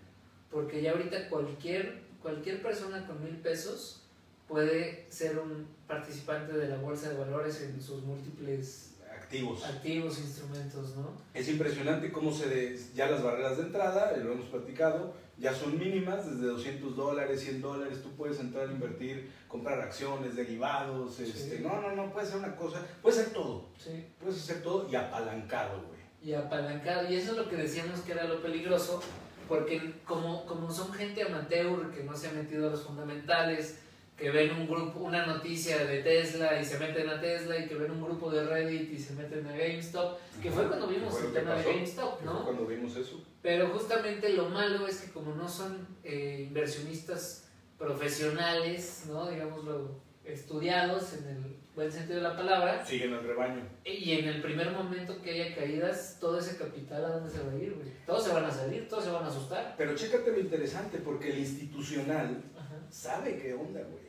[0.57, 4.01] porque ya ahorita cualquier, cualquier persona con mil pesos
[4.47, 9.63] puede ser un participante de la bolsa de valores en sus múltiples activos.
[9.63, 11.11] activos, instrumentos, ¿no?
[11.35, 15.53] Es impresionante cómo se de- ya las barreras de entrada, eh, lo hemos platicado, ya
[15.53, 21.17] son mínimas, desde 200 dólares, 100 dólares, tú puedes entrar a invertir, comprar acciones, derivados,
[21.17, 21.25] Sí.
[21.35, 24.07] este, no, no, no, puede ser una cosa, puede ser todo, Sí.
[24.19, 25.97] puedes hacer todo y apalancado, güey.
[26.23, 27.07] y apalancado.
[27.11, 28.99] Y eso es lo que decíamos que era lo peligroso,
[29.47, 33.79] porque como, como son gente amateur que no se ha metido a los fundamentales,
[34.17, 37.75] que ven un grupo, una noticia de Tesla y se meten a Tesla, y que
[37.75, 41.33] ven un grupo de Reddit y se meten a GameStop, que fue cuando vimos el
[41.33, 42.43] tema de GameStop, que fue ¿no?
[42.43, 43.23] Cuando vimos eso.
[43.43, 49.29] Pero justamente lo malo es que como no son eh, inversionistas profesionales, ¿no?
[49.29, 53.61] Digámoslo, estudiados en el buen sentido de la palabra, Siguen al rebaño.
[53.85, 57.51] y en el primer momento que haya caídas, todo ese capital a dónde se va
[57.51, 57.89] a ir, güey.
[58.03, 59.75] Todos se van a salir, todos se van a asustar.
[59.77, 62.75] Pero chécate lo interesante, porque el institucional Ajá.
[62.89, 64.07] sabe qué onda, güey.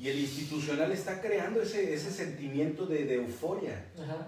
[0.00, 3.86] Y el institucional está creando ese, ese sentimiento de, de euforia.
[4.02, 4.26] Ajá.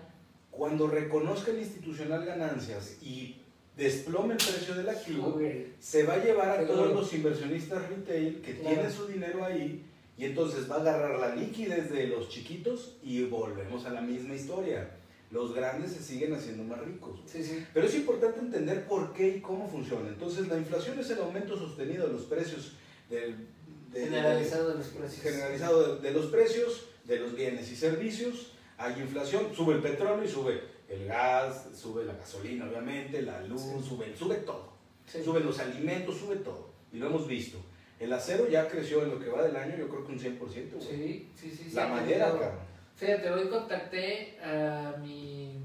[0.53, 3.41] Cuando reconozca el institucional ganancias y
[3.77, 5.69] desplome el precio del activo, Güey.
[5.81, 7.01] se va a llevar a Qué todos duro.
[7.01, 8.75] los inversionistas retail que Claro.
[8.77, 9.85] tienen su dinero ahí
[10.19, 14.35] y entonces va a agarrar la liquidez de los chiquitos y volvemos a la misma
[14.35, 14.91] historia.
[15.31, 17.21] Los grandes se siguen haciendo más ricos.
[17.27, 17.65] Sí, sí.
[17.73, 20.09] Pero es importante entender por qué y cómo funciona.
[20.11, 22.73] Entonces, la inflación es el aumento sostenido de los precios
[23.09, 23.49] del
[23.93, 25.23] Generalizado de los precios.
[25.23, 28.53] generalizado de, de los precios, de los bienes y servicios.
[28.79, 33.63] Hay inflación, sube el petróleo y sube el gas, sube la gasolina, obviamente, la luz,
[33.63, 33.89] Sí.
[33.89, 34.73] sube, sube todo.
[35.07, 35.23] Sí.
[35.25, 36.71] Suben los alimentos, sube todo.
[36.93, 37.59] Y lo hemos visto.
[38.03, 40.39] El acero ya creció en lo que va del año, yo creo que un 100%.
[40.39, 40.69] güey.
[40.89, 41.71] Sí, sí, sí.
[41.73, 42.51] la madera, cabrón.
[42.97, 45.63] Fíjate, hoy contacté a mi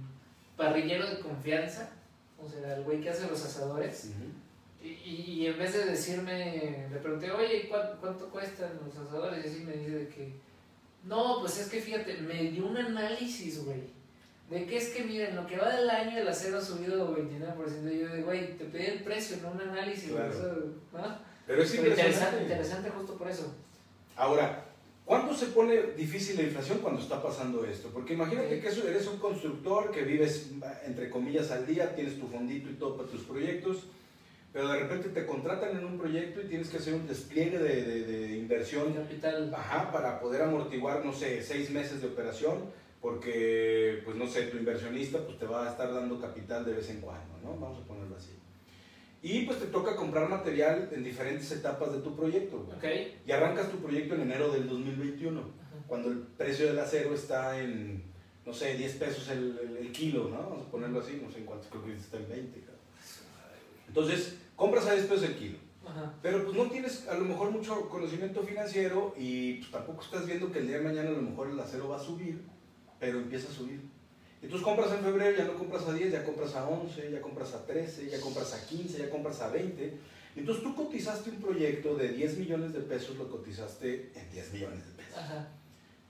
[0.56, 1.90] parrillero de confianza
[2.40, 4.12] o sea, el güey que hace los asadores.
[4.84, 9.44] y, y, en vez de decirme, le pregunté, oye, ¿cuánto, cuánto cuestan los asadores?
[9.44, 10.34] Y así me dice que,
[11.04, 13.98] no, pues es que fíjate, me dio un análisis, güey
[14.50, 17.94] de que es que miren, lo que va del año el acero ha subido 29%.
[17.94, 20.12] Y yo digo, güey, te pedí el precio, no un análisis.
[21.48, 23.54] Pero es interesante, interesante justo por eso.
[24.16, 24.66] Ahora,
[25.06, 26.80] ¿cuándo se pone difícil la inflación?
[26.80, 27.90] Cuando está pasando esto.
[27.94, 30.52] Porque imagínate que eres un constructor que vives,
[30.86, 33.86] entre comillas, al día, tienes tu fondito y todo para tus proyectos,
[34.52, 37.84] pero de repente te contratan en un proyecto y tienes que hacer un despliegue de,
[37.84, 38.94] de, de inversión.
[38.94, 39.54] Capital.
[39.56, 44.58] Ajá, para poder amortiguar, no sé, seis meses de operación porque, pues no sé, tu
[44.58, 47.58] inversionista pues te va a estar dando capital de vez en cuando, ¿no?
[47.58, 48.32] Vamos a ponerlo así.
[49.22, 52.68] Y pues te toca comprar material en diferentes etapas de tu proyecto.
[52.78, 53.20] Okay.
[53.26, 55.42] Y arrancas tu proyecto en enero del 2021,
[55.88, 58.04] cuando el precio del acero está en,
[58.46, 60.38] no sé, 10 pesos el, el, kilo, ¿no?
[60.38, 62.64] Vamos a ponerlo así, no sé en cuánto, creo que está en 20.
[63.88, 65.58] Entonces, compras a 10 pesos el kilo.
[66.22, 70.52] Pero pues no tienes a lo mejor mucho conocimiento financiero y pues, tampoco estás viendo
[70.52, 72.42] que el día de mañana a lo mejor el acero va a subir
[73.00, 73.82] pero empieza a subir.
[74.48, 77.54] Entonces compras en febrero, ya no compras a 10, ya compras a 11, ya compras
[77.54, 79.98] a 13, ya compras a 15, ya compras a 20.
[80.38, 84.88] Entonces tú cotizaste un proyecto de 10 millones de pesos, lo cotizaste en 10 millones
[84.88, 85.22] de pesos.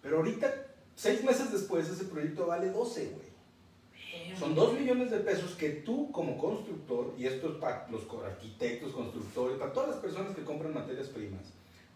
[0.03, 0.53] Pero ahorita,
[0.93, 4.37] seis meses después, ese proyecto vale 12, güey.
[4.37, 8.93] Son 2 millones de pesos que tú como constructor, y esto es para los arquitectos,
[8.93, 11.41] constructores, para todas las personas que compran materias primas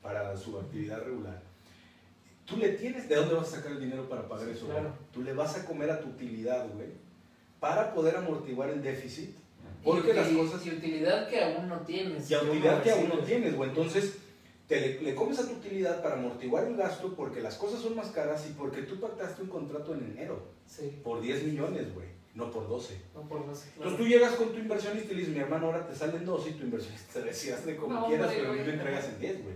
[0.02, 1.40] para su actividad regular,
[2.52, 4.66] Tú le tienes, ¿de dónde vas a sacar el dinero para pagar eso?
[4.66, 4.94] Claro.
[5.14, 6.90] Tú le vas a comer a tu utilidad, güey,
[7.60, 9.36] para poder amortiguar el déficit.
[9.84, 10.66] Porque las cosas...
[10.66, 12.30] Y utilidad que aún no tienes.
[12.30, 13.70] Y utilidad que aún no tienes, güey.
[13.70, 14.18] Entonces,
[14.68, 18.08] te le, comes a tu utilidad para amortiguar el gasto porque las cosas son más
[18.08, 20.44] caras y porque tú pactaste un contrato en enero.
[20.68, 21.00] Sí.
[21.04, 22.08] Por 10 millones, güey.
[22.36, 22.96] No por 12.
[23.14, 23.70] No por 12.
[23.76, 26.50] Entonces tú llegas con tu inversionista y le dices, mi hermano, ahora te salen 12
[26.50, 29.44] y tu inversionista te decía, hazle como quieras, pero a mí me entregas en 10,
[29.44, 29.56] güey.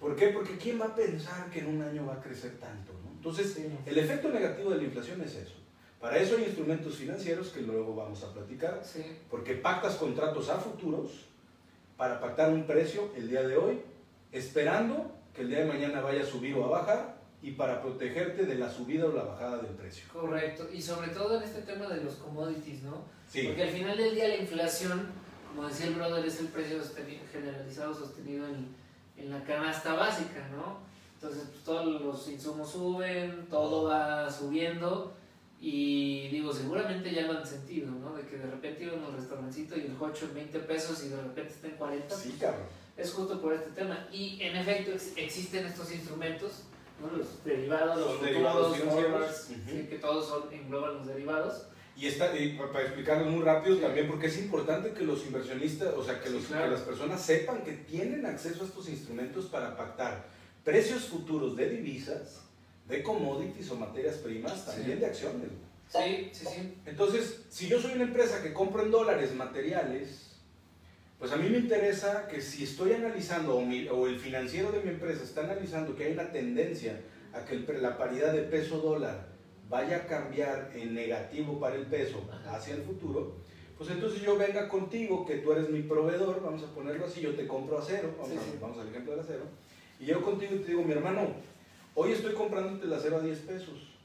[0.00, 0.28] ¿Por qué?
[0.28, 2.92] Porque ¿quién va a pensar que en un año va a crecer tanto?
[3.14, 5.54] Entonces, el efecto negativo de la inflación es eso.
[6.00, 8.82] Para eso hay instrumentos financieros que luego vamos a platicar,
[9.28, 11.26] porque pactas contratos a futuros
[11.98, 13.82] para pactar un precio el día de hoy,
[14.32, 18.46] esperando que el día de mañana vaya a subir o a bajar y para protegerte
[18.46, 20.04] de la subida o la bajada del precio.
[20.10, 23.04] Correcto, y sobre todo en este tema de los commodities, ¿no?
[23.28, 23.42] Sí.
[23.46, 25.08] Porque al final del día la inflación,
[25.48, 26.78] como decía el brother, es el precio
[27.30, 28.68] generalizado sostenido en
[29.20, 30.78] en la canasta básica, ¿no?
[31.14, 35.14] Entonces pues, todos los insumos suben, todo va subiendo
[35.60, 38.14] y digo, seguramente ya lo han sentido, ¿no?
[38.14, 41.20] De que de repente iban al restaurancito y el cocho en 20 pesos y de
[41.20, 42.16] repente está en 40.
[42.16, 42.62] Sí, cabrón.
[42.96, 44.08] Es justo por este tema.
[44.10, 46.62] Y en efecto existen estos instrumentos,
[47.00, 47.16] ¿no?
[47.16, 52.32] Los derivados, los futuros, que todos son, engloban los derivados y, está,
[52.72, 56.46] para explicarlo muy rápido también, porque es importante que los inversionistas, o sea, que, los,
[56.46, 60.26] que las personas sepan que tienen acceso a estos instrumentos para pactar
[60.64, 62.40] precios futuros de divisas,
[62.88, 65.50] de commodities o materias primas, también de acciones.
[65.88, 66.74] Sí, sí, sí.
[66.86, 70.36] Entonces, si yo soy una empresa que compro en dólares materiales,
[71.18, 74.90] pues a mí me interesa que si estoy analizando, o, o el financiero de mi
[74.90, 77.00] empresa está analizando que hay una tendencia
[77.32, 79.29] a que la paridad de peso dólar
[79.70, 83.36] vaya a cambiar en negativo para el peso hacia el futuro,
[83.78, 87.34] pues entonces yo venga contigo, que tú eres mi proveedor, vamos a ponerlo así, yo
[87.34, 89.44] te compro acero, vamos, vamos al ejemplo del acero,
[89.98, 91.28] y yo contigo te digo, mi hermano,
[91.94, 93.96] hoy estoy comprándote el acero a 10 pesos,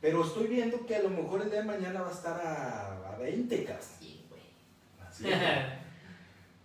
[0.00, 3.12] pero estoy viendo que a lo mejor el día de mañana va a estar a,
[3.12, 4.24] a 20 casi.
[5.00, 5.24] Así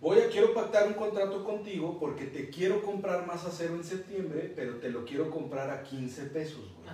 [0.00, 4.52] Voy a, quiero pactar un contrato contigo porque te quiero comprar más acero en septiembre,
[4.56, 6.88] pero te lo quiero comprar a 15 pesos, güey.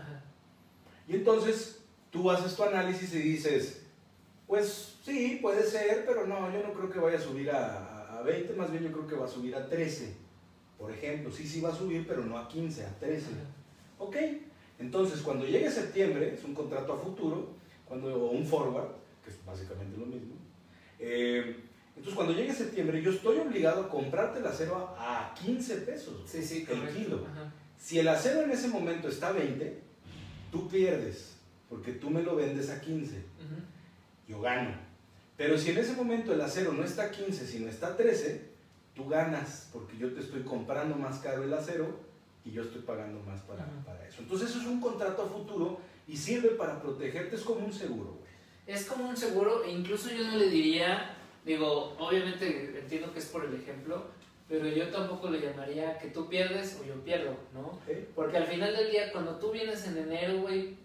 [1.09, 3.83] Y entonces tú haces tu análisis y dices,
[4.47, 8.23] pues sí, puede ser, pero no, yo no creo que vaya a subir a, a
[8.23, 10.15] 20, más bien yo creo que va a subir a 13.
[10.79, 13.27] Por ejemplo, sí, sí va a subir, pero no a 15, a 13.
[13.99, 14.17] Ok,
[14.79, 17.49] entonces cuando llegue septiembre, es un contrato a futuro,
[17.85, 18.91] cuando, o un forward,
[19.25, 20.35] que es básicamente lo mismo.
[21.01, 21.65] Eh,
[21.97, 26.43] entonces cuando llegue septiembre, yo estoy obligado a comprarte el acero a, 15 pesos sí,
[26.43, 27.25] sí, el kilo.
[27.77, 29.88] Si el acero en ese momento está a 20,
[30.51, 31.37] tú pierdes,
[31.69, 33.23] porque tú me lo vendes a 15,
[34.29, 34.75] yo gano.
[35.37, 38.49] Pero si en ese momento el acero no está a 15, sino está a 13,
[38.95, 42.01] tú ganas, porque yo te estoy comprando más caro el acero
[42.45, 44.21] y yo estoy pagando más para, para eso.
[44.21, 48.19] Entonces eso es un contrato a futuro y sirve para protegerte, es como un seguro.
[48.67, 53.27] Es como un seguro e incluso yo no le diría, digo, obviamente entiendo que es
[53.27, 54.07] por el ejemplo,
[54.49, 57.79] pero yo tampoco le llamaría que tú pierdes o yo pierdo, ¿no?
[58.15, 60.77] Porque al final del día, cuando tú vienes en enero, güey,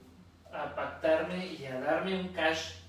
[0.52, 2.84] a pactarme y a darme un cash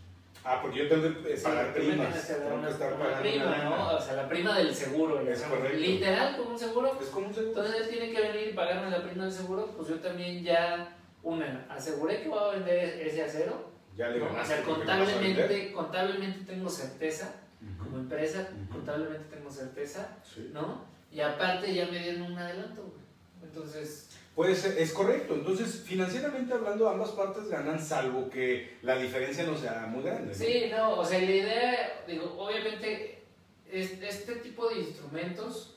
[0.47, 2.27] Ah, porque yo tengo que eh, pagar Sí, primas.
[2.27, 3.97] que Tengo que estar una pagando prima, una ¿no?
[3.97, 5.21] O sea, la prima del seguro.
[5.21, 5.49] Es ¿no?
[5.49, 5.79] correcto.
[5.79, 6.99] Literal, como un seguro.
[7.01, 7.49] Es como un seguro.
[7.63, 10.99] Entonces él tiene que venir y pagarme la prima del seguro, pues yo también ya,
[11.23, 13.73] una, aseguré que voy a vender ese acero.
[13.97, 14.27] Ya le ¿no?
[14.39, 17.33] O sea, contablemente, contablemente tengo certeza,
[17.79, 18.75] Como empresa, Ujú.
[18.79, 20.51] contablemente tengo certeza, Sí.
[20.53, 20.85] ¿no?
[21.13, 23.05] Y aparte ya me dieron un adelanto, güey.
[23.51, 25.35] Entonces, Puede ser, es correcto.
[25.35, 30.33] Entonces, financieramente hablando, ambas partes ganan, salvo que la diferencia no sea muy grande.
[30.33, 30.35] ¿no?
[30.35, 33.23] sí, no, o sea, la idea, digo, obviamente,
[33.71, 35.77] es- este tipo de instrumentos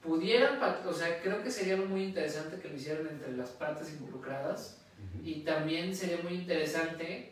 [0.00, 4.78] pudieran, o sea, creo que sería muy interesante que lo hicieran entre las partes involucradas.
[5.16, 5.26] Ujú.
[5.28, 7.31] Y también sería muy interesante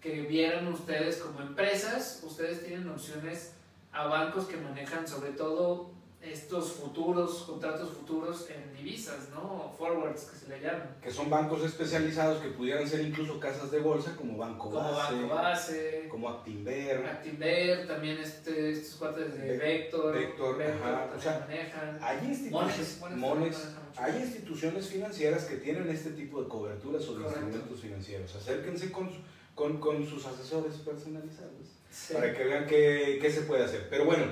[0.00, 3.52] que vieran ustedes como empresas, ustedes tienen opciones
[3.92, 9.72] a bancos que manejan sobre todo estos futuros, contratos futuros en divisas, ¿no?
[9.78, 10.96] Forwards que se le llaman.
[11.00, 15.14] Que son bancos especializados que pudieran ser incluso casas de bolsa como Banco Como Base,
[15.14, 17.06] Banco Base, como Actinver.
[17.06, 21.98] Actinver, también este, estos cuates de Ve- Vector, Vector, ajá, o sea, manejan.
[22.02, 23.58] Hay instituciones, maneja mucho.
[23.96, 28.34] hay instituciones financieras que tienen este tipo de coberturas o de instrumentos financieros.
[28.34, 29.20] Acérquense con, su-
[29.58, 32.14] con, con sus asesores personalizados Sí.
[32.14, 33.88] para que vean qué, qué se puede hacer.
[33.90, 34.24] Pero bueno,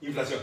[0.00, 0.40] inflación.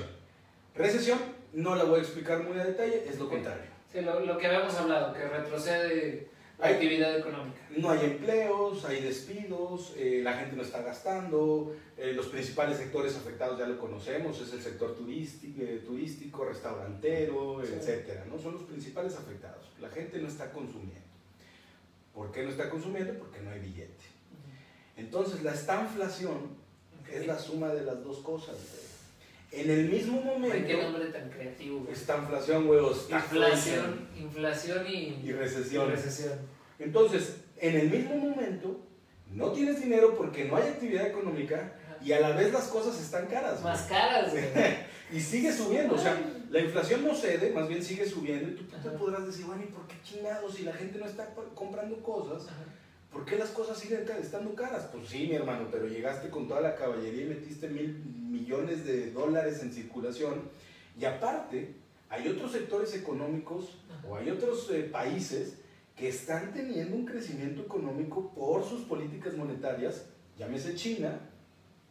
[0.76, 1.18] Recesión,
[1.54, 3.66] no la voy a explicar muy a detalle, es lo contrario.
[3.92, 6.28] Sí, lo, lo que habíamos hablado, que retrocede
[6.60, 7.58] la Hay- actividad económica.
[7.78, 13.16] No hay empleos, hay despidos, eh, la gente no está gastando, eh, los principales sectores
[13.16, 17.74] afectados ya lo conocemos, es el sector turístico, eh, turístico restaurantero, Sí.
[17.76, 18.38] etcétera, ¿no?
[18.38, 19.66] Son los principales afectados.
[19.82, 21.08] La gente no está consumiendo.
[22.14, 23.14] ¿Por qué no está consumiendo?
[23.18, 24.17] Porque no hay billete.
[24.98, 26.58] Entonces, la estanflación
[27.12, 28.56] es la suma de las dos cosas.
[28.56, 28.88] güey.
[29.64, 31.80] En el mismo Ay, qué momento, nombre tan creativo.
[31.82, 31.94] güey.
[31.94, 35.88] estanflación, huevos, Inflación, inflación y, y recesión.
[35.88, 36.34] y recesión.
[36.80, 38.82] Entonces, en el mismo momento,
[39.32, 43.28] no tienes dinero porque no hay actividad económica y a la vez las cosas están
[43.28, 43.62] caras.
[43.62, 43.74] güey.
[43.74, 44.44] Más caras, güey.
[45.10, 48.66] Y sigue subiendo, o sea, la inflación no cede, más bien sigue subiendo y tú
[48.66, 48.92] te Ajá.
[48.98, 52.46] podrás decir, bueno, ¿y por qué chingados si la gente no está comprando cosas?
[52.50, 52.66] Ajá.
[53.12, 54.90] ¿Por qué las cosas siguen estando caras?
[54.92, 57.96] Pues sí, mi hermano, pero llegaste con toda la caballería y metiste mil
[58.30, 60.42] millones de dólares en circulación
[61.00, 61.76] y aparte
[62.10, 65.56] hay otros sectores económicos o hay otros eh, países
[65.96, 70.06] que están teniendo un crecimiento económico por sus políticas monetarias,
[70.38, 71.20] llámese China,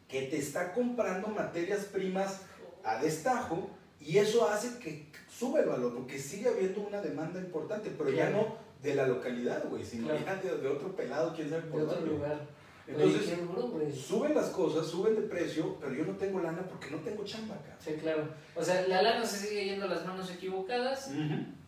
[0.09, 2.43] que te está comprando materias primas
[2.85, 3.69] a destajo
[4.01, 8.31] y eso hace que sube el valor, porque sigue habiendo una demanda importante, pero ya
[8.31, 10.25] no de la localidad, güey, sino Claro.
[10.25, 12.11] ya de, de otro pelado, quién sabe De por otro dónde.
[12.11, 12.41] lugar.
[12.89, 13.37] Entonces,
[13.75, 17.25] Oye, suben las cosas, suben de precio, pero yo no tengo lana porque no tengo
[17.25, 17.77] chamba acá.
[17.85, 18.29] Sí, claro.
[18.55, 21.11] O sea, la lana se sigue yendo a las manos equivocadas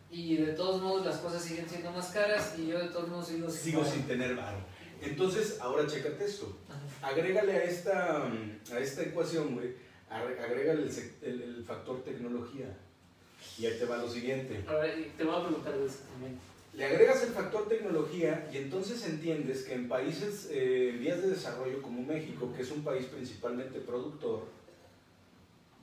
[0.09, 3.27] y de todos modos las cosas siguen siendo más caras y yo de todos modos
[3.27, 4.59] sigo sin Sigo sin tener varo.
[5.01, 6.57] Entonces, ahora chécate esto.
[6.69, 7.09] Ajá.
[7.11, 9.73] Agrégale a esta, a esta ecuación, güey,
[10.09, 10.89] agrégale el,
[11.21, 12.77] el- el factor tecnología.
[13.57, 14.63] Y ahí te va lo siguiente.
[14.67, 16.39] Ahora, y te voy a preguntar de eso también.
[16.79, 21.27] Le agregas el factor tecnología y entonces entiendes que en países eh, en vías de
[21.31, 24.43] desarrollo como México, que es un país principalmente productor,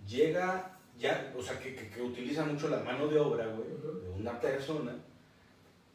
[0.09, 4.11] llega ya, o sea, que, que- que utiliza mucho la mano de obra, güey, de
[4.19, 4.95] una persona,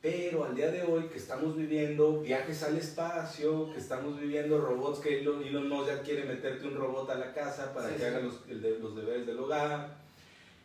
[0.01, 4.99] pero al día de hoy que estamos viviendo viajes al espacio, que estamos viviendo robots,
[4.99, 7.99] que Elon, Elon Musk ya quiere meterte un robot a la casa para Sí, que
[8.01, 8.05] sí.
[8.05, 9.97] haga los, el de- los deberes del hogar,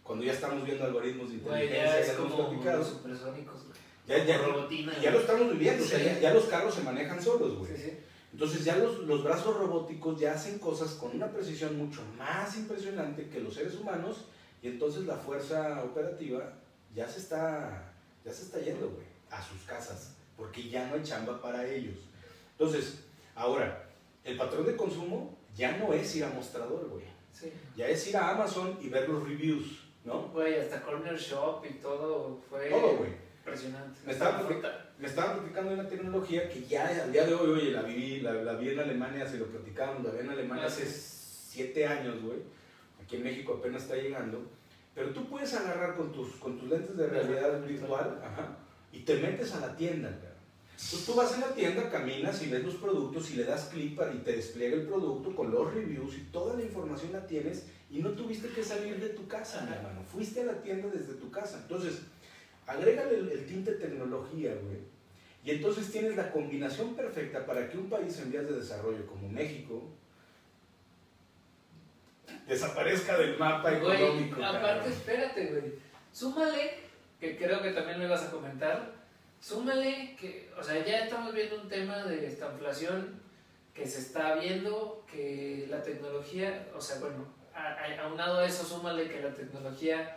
[0.03, 3.86] cuando ya estamos viendo algoritmos de inteligencia, ya ya es como los supersónicos, güey.
[4.06, 4.92] Ya, ya, Como robotina.
[5.00, 7.76] ya lo estamos viviendo, o sea, ya, ya los carros se manejan solos, güey.
[7.76, 7.92] Sí, sí.
[8.32, 13.28] Entonces ya los, los brazos robóticos ya hacen cosas con una precisión mucho más impresionante
[13.28, 14.26] que los seres humanos
[14.62, 16.52] y entonces la fuerza operativa
[16.94, 17.92] ya se está,
[18.24, 21.96] ya se está yendo, güey, a sus casas, porque ya no hay chamba para ellos.
[22.58, 23.00] Entonces,
[23.34, 23.88] ahora,
[24.24, 27.04] el patrón de consumo ya no es ir a mostrador, güey.
[27.76, 30.28] Ya es ir a Amazon y ver los reviews, ¿no?
[30.28, 33.10] Güey, hasta Corner Shop y todo fue Todo, güey.
[33.46, 34.00] Impresionante.
[34.04, 37.50] Me estaba Ahorita- me estaban platicando de una tecnología que ya al día de hoy,
[37.50, 40.64] oye, la vi, la, la vi en Alemania, se lo platicamos, la vi en Alemania
[40.64, 41.51] Ah, hace sí.
[41.51, 42.38] siete años, güey.
[43.03, 44.42] Aquí en México apenas está llegando.
[44.94, 48.57] Pero tú puedes agarrar con tus, con tus lentes de realidad virtual ajá,
[48.92, 50.09] y te metes a la tienda.
[50.09, 53.99] Entonces tú vas en la tienda, caminas y ves los productos y le das clic
[54.14, 58.01] y te despliega el producto con los reviews y toda la información la tienes y
[58.01, 60.03] no tuviste que salir de tu casa, mi hermano.
[60.11, 61.59] Fuiste a la tienda desde tu casa.
[61.62, 62.01] Entonces,
[62.66, 64.78] agrégale el, el tinte tecnología, güey.
[65.44, 69.28] Y entonces tienes la combinación perfecta para que un país en vías de desarrollo como
[69.28, 69.84] México
[72.46, 74.42] desaparezca del mapa económico.
[74.42, 74.92] aparte, cabrón.
[74.92, 75.74] espérate, güey.
[76.12, 76.78] Súmale,
[77.20, 78.92] que creo que también lo ibas a comentar.
[79.40, 83.20] Súmale que, o sea, ya estamos viendo un tema de esta inflación
[83.74, 87.26] que se está viendo que la tecnología, o sea, bueno,
[88.02, 90.16] aunado a eso, súmale que la tecnología,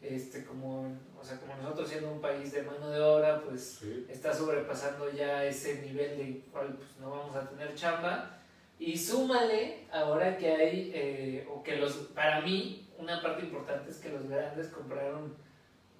[0.00, 4.32] este, como, o sea, como nosotros siendo un país de mano de obra, pues está
[4.32, 8.38] sobrepasando ya ese nivel de cual pues, no vamos a tener chamba.
[8.78, 13.98] Y súmale ahora que hay, eh, o que los, para mí, una parte importante es
[13.98, 15.34] que los grandes compraron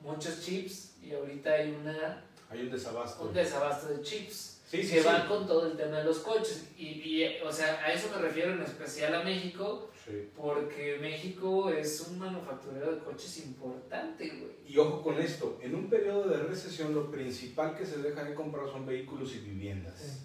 [0.00, 2.24] muchos chips y ahorita hay una...
[2.50, 3.24] Hay un desabasto.
[3.24, 4.60] Un desabasto de chips.
[4.68, 6.70] Sí, que va con todo el tema de los coches.
[6.76, 9.90] Y, y, o sea, a eso me refiero en especial a México,
[10.36, 14.52] porque México es un manufacturero de coches importante, güey.
[14.66, 18.34] Y ojo con esto, en un periodo de recesión lo principal que se deja de
[18.34, 20.24] comprar son vehículos y viviendas.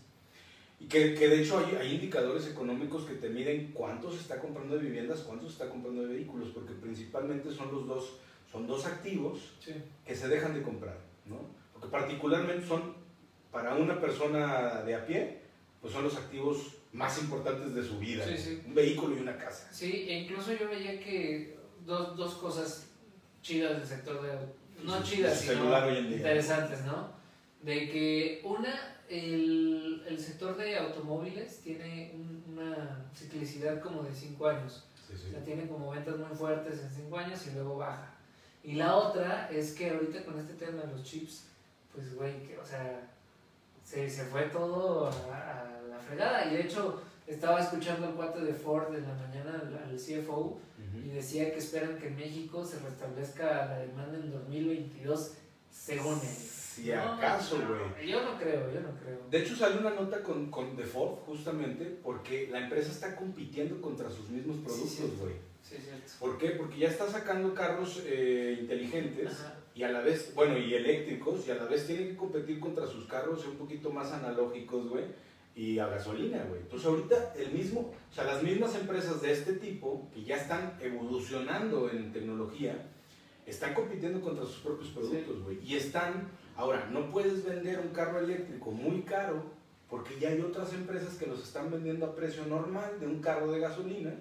[0.80, 4.40] Y que, que, de hecho hay, hay, indicadores económicos que te miden cuánto se está
[4.40, 8.18] comprando de viviendas, cuánto se está comprando de vehículos, porque principalmente son los dos,
[8.52, 9.54] son dos activos
[10.06, 11.38] que se dejan de comprar, ¿no?
[11.72, 12.96] Porque particularmente son,
[13.52, 15.40] para una persona de a pie,
[15.80, 18.24] pues son los activos más importantes de su vida,
[18.66, 19.68] un vehículo y una casa.
[19.72, 22.86] Sí, e incluso yo veía que dos, dos cosas
[23.42, 24.84] chidas del sector de...
[24.84, 27.12] No chidas, sino interesantes, ¿no?
[27.62, 32.14] De que una el, el, sector de automóviles tiene
[32.52, 34.86] una ciclicidad como de 5 años.
[35.08, 38.14] Sí, tiene como ventas muy fuertes en 5 años y luego baja.
[38.64, 41.48] Y la otra es que ahorita con este tema de los chips,
[41.94, 43.10] pues güey, que, o sea,
[43.84, 46.52] se, se fue todo a, la fregada.
[46.52, 50.60] Y de hecho, estaba escuchando al cuate de Ford en la mañana al, CFO
[51.04, 55.34] y decía que esperan que en México se restablezca la demanda en 2022
[55.70, 56.54] según él.
[56.74, 58.10] Si acaso, güey.
[58.10, 59.20] yo no creo, yo no creo.
[59.30, 63.80] De hecho, salió una nota con, con The Ford, justamente, porque la empresa está compitiendo
[63.80, 65.34] contra sus mismos productos, güey.
[65.62, 66.12] Sí, cierto.
[66.20, 66.50] ¿Por qué?
[66.52, 69.34] Porque ya está sacando carros eh, inteligentes
[69.76, 72.88] y a la vez, bueno, y eléctricos, y a la vez tiene que competir contra
[72.88, 75.06] sus carros un poquito más analógicos, güey,
[75.56, 76.62] y a gasolina, güey.
[76.62, 80.78] Entonces ahorita el mismo, o sea, las mismas empresas de este tipo, que ya están
[80.82, 82.90] evolucionando en tecnología,
[83.46, 85.60] están compitiendo contra sus propios productos, güey.
[85.64, 89.44] Y están Ahora, no puedes vender un carro eléctrico muy caro
[89.90, 93.52] porque ya hay otras empresas que los están vendiendo a precio normal de un carro
[93.52, 94.12] de gasolina,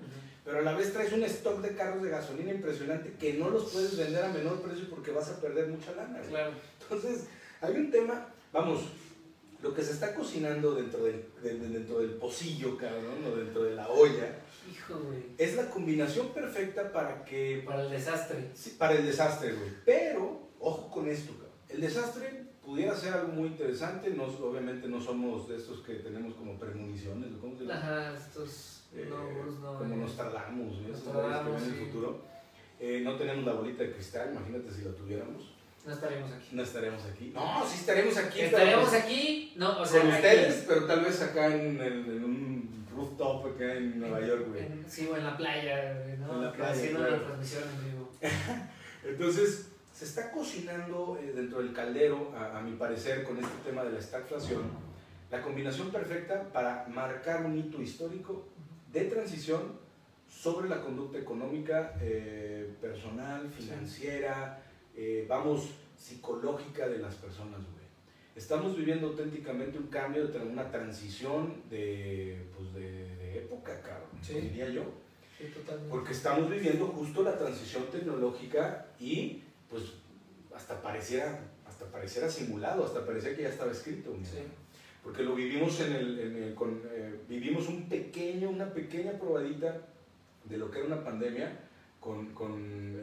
[0.45, 3.71] pero a la vez traes un stock de carros de gasolina impresionante que no los
[3.71, 6.21] puedes vender a menor precio porque vas a perder mucha lana.
[6.21, 6.53] Claro.
[6.83, 7.27] Entonces,
[7.61, 8.85] hay un tema, vamos,
[9.63, 13.89] lo que se está cocinando dentro del, dentro del pocillo, cabrón, o dentro de la
[13.89, 14.41] olla,
[14.71, 15.23] Hijo, güey.
[15.39, 17.63] es la combinación perfecta para que...
[17.65, 18.51] Para el desastre.
[18.55, 19.71] Sí, para el desastre, güey.
[19.85, 21.33] Pero, ojo con esto,
[21.69, 26.35] el desastre pudiera ser algo muy interesante, no, obviamente no somos de estos que tenemos
[26.35, 27.75] como premoniciones, ¿cómo se llama?
[27.79, 30.89] Ajá, estos eh, no, como eh, nos tardamos, ¿no?
[30.89, 32.21] Nos en el futuro.
[32.79, 35.55] Eh, no tenemos la bolita de cristal, imagínate si la tuviéramos.
[35.85, 36.49] No estaremos aquí.
[36.53, 37.33] No estaremos aquí.
[37.35, 38.41] No, sí estaremos aquí.
[38.41, 43.47] Estaremos aquí, no, o sea, con ustedes, pero tal vez acá en, en, un rooftop
[43.47, 44.69] acá en Nueva York, güey.
[44.87, 46.35] Sí, o en la playa, ¿no?
[46.35, 46.73] En la playa.
[46.73, 48.13] Haciendo una transmisión en vivo.
[49.05, 53.93] Entonces, se está cocinando eh, dentro del caldero, a, mi parecer, con este tema de
[53.93, 54.63] la estagflación,
[55.31, 58.47] la combinación perfecta para marcar un hito histórico
[58.93, 59.81] de transición
[60.29, 64.63] sobre la conducta económica, eh, personal, financiera,
[64.97, 67.61] eh, vamos, psicológica de las personas,
[68.35, 74.85] Estamos viviendo auténticamente un cambio, una transición de, pues de, época, cabrón, diría yo.
[75.91, 79.83] Porque estamos viviendo justo la transición tecnológica y pues
[80.55, 84.17] hasta pareciera, hasta pareciera simulado, hasta parecía que ya estaba escrito.
[85.05, 89.89] Porque lo vivimos en el, en el con, eh, vivimos un pequeño, una pequeña probadita
[90.45, 91.59] de lo que era una pandemia
[92.03, 93.01] con, con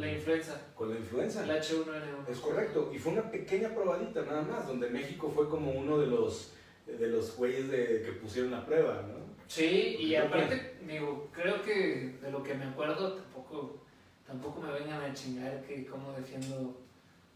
[0.00, 0.60] la influenza.
[0.74, 1.44] Con la influenza.
[1.44, 2.30] El H1N1.
[2.30, 2.90] Es correcto.
[2.94, 6.52] Y fue una pequeña probadita nada más, donde México fue como uno de los
[6.86, 9.26] de los güeyes de, que pusieron la prueba, ¿no?
[9.48, 13.80] Sí, y aparte, digo, creo que de lo que me acuerdo, tampoco
[14.24, 16.76] tampoco me vengan a chingar que cómo defiendo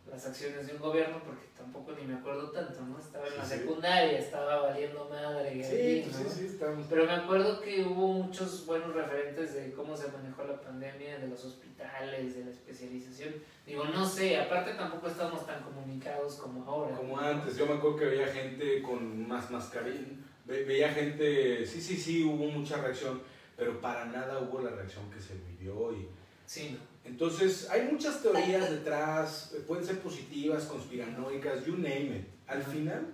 [0.08, 2.98] las acciones de un gobierno porque tampoco ni me acuerdo tanto, ¿no?
[2.98, 5.62] Estaba en la secundaria, estaba valiendo madre.
[5.62, 6.86] Sí, sí, sí, estamos.
[6.88, 11.28] Pero me acuerdo que hubo muchos buenos referentes de cómo se manejó la pandemia, de
[11.28, 13.34] los hospitales, de la especialización.
[13.66, 16.96] Digo, no sé, aparte tampoco estamos tan comunicados como ahora.
[16.96, 20.08] Como antes, yo me acuerdo que veía gente con más mascarilla,
[20.44, 23.22] veía gente, sí, sí, sí, hubo mucha reacción,
[23.56, 26.08] pero para nada hubo la reacción que se vivió y
[26.46, 26.76] Sí.
[27.10, 32.24] Entonces, hay muchas teorías detrás, pueden ser positivas, conspiranoicas, you name it.
[32.46, 33.06] Al final,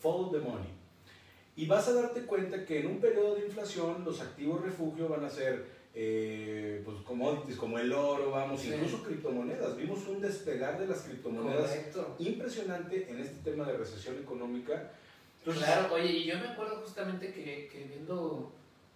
[0.00, 0.68] follow the money.
[1.56, 5.24] Y vas a darte cuenta que en un periodo de inflación los activos refugio van
[5.24, 9.76] a ser eh, pues commodities como el oro, vamos, incluso criptomonedas.
[9.76, 11.70] Vimos un despegar de las criptomonedas
[12.18, 14.90] impresionante en este tema de recesión económica
[15.52, 18.52] claro, oye, y yo me acuerdo justamente que, que, viendo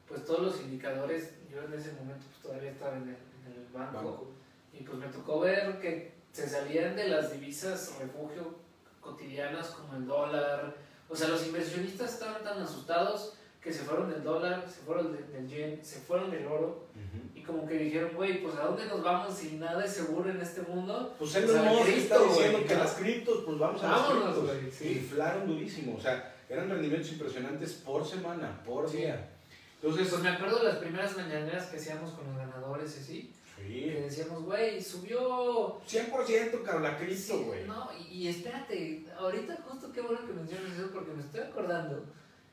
[0.09, 3.17] pues todos los indicadores, yo en ese momento pues, todavía estaba en el,
[3.53, 4.29] el banco,
[4.73, 8.57] y pues me tocó ver que se salían de las divisas refugio
[9.01, 10.77] cotidianas como el dólar,
[11.09, 15.49] o sea, los inversionistas estaban tan asustados que se fueron del dólar, se fueron del
[15.49, 16.87] yen, se fueron del oro,
[17.35, 20.41] y como que dijeron, güey, pues ¿a dónde nos vamos si nada es seguro en
[20.41, 21.15] este mundo?
[21.19, 24.79] Pues él pues, está diciendo que las criptos, pues vamos a Vámonos, las criptos.
[24.79, 24.99] Sí.
[24.99, 29.29] Inflaron durísimo, o sea, eran rendimientos impresionantes por semana, por día.
[29.83, 33.35] Entonces, pues me acuerdo de las primeras mañaneras que hacíamos con los ganadores y así.
[33.67, 33.81] Sí.
[33.83, 35.81] Que decíamos, güey, subió.
[35.89, 37.65] 100% caro la cripto, güey.
[37.67, 42.05] no, y, y, espérate, ahorita justo qué bueno que mencionas eso porque me estoy acordando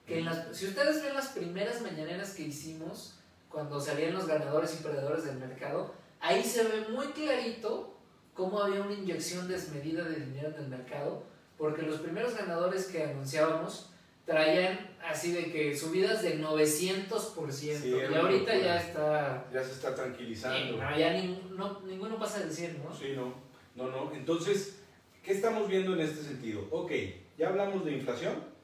[0.06, 3.16] que en las, si ustedes ven las primeras mañaneras que hicimos,
[3.49, 7.97] cuando salían los ganadores y perdedores del mercado, ahí se ve muy clarito
[8.34, 11.24] cómo había una inyección desmedida de dinero en el mercado,
[11.58, 13.91] porque los primeros ganadores que anunciábamos
[14.26, 18.11] traían así de que subidas de 900%.
[18.11, 19.47] y ahorita ya está...
[19.53, 20.78] Ya se está tranquilizando.
[20.97, 22.93] ya ninguno pasa del 100, ¿no?
[22.95, 23.34] Sí, no.
[23.76, 24.11] No, no.
[24.13, 24.80] Entonces,
[25.23, 26.67] ¿qué estamos viendo en este sentido?
[26.71, 26.91] Ok,
[27.38, 28.55] ya hablamos de inflación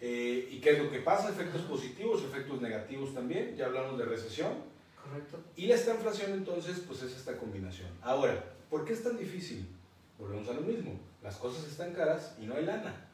[0.00, 1.28] eh, ¿Y qué es lo que pasa?
[1.28, 3.54] Efectos positivos, efectos negativos también.
[3.56, 4.52] Ya hablamos de recesión.
[5.02, 5.38] Correcto.
[5.56, 7.88] Y la esta inflación entonces, pues es esta combinación.
[8.00, 9.68] Ahora, ¿por qué es tan difícil?
[10.18, 10.98] Volvemos a lo mismo.
[11.22, 13.09] Las cosas están caras y no hay lana.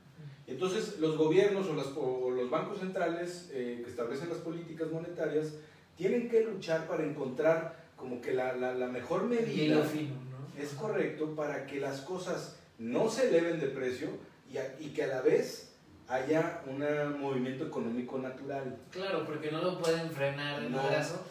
[0.46, 1.88] Entonces, los gobiernos o, las,
[2.36, 5.54] los bancos centrales eh, que establecen las políticas monetarias
[5.96, 9.82] tienen que luchar para encontrar como que la, la, mejor medida.
[9.82, 10.62] Fino, ¿no?
[10.62, 14.10] Es correcto para que las cosas no se eleven de precio
[14.50, 15.66] y, y que a la vez
[16.08, 18.78] haya un movimiento económico natural.
[18.90, 20.88] Claro, porque no lo pueden frenar en no.
[20.88, 21.24] caso.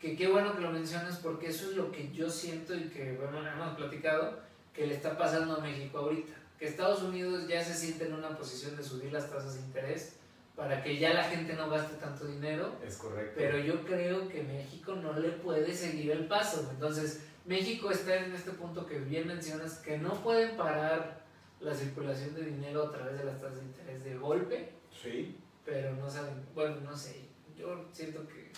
[0.00, 3.12] Que qué bueno que lo mencionas porque eso es lo que yo siento y que,
[3.12, 4.40] bueno, hemos platicado,
[4.74, 6.34] que le está pasando a México ahorita.
[6.58, 10.16] Que Estados Unidos ya se siente en una posición de subir las tasas de interés
[10.56, 12.76] para que ya la gente no gaste tanto dinero.
[12.84, 13.34] Es correcto.
[13.36, 16.66] Pero yo creo que México no le puede seguir el paso.
[16.70, 21.24] Entonces, México está en este punto que bien mencionas, que no pueden parar
[21.60, 24.72] la circulación de dinero a través de las tasas de interés de golpe.
[25.02, 25.36] Sí.
[25.64, 27.26] Pero no saben, bueno, no sé,
[27.56, 28.50] yo siento que...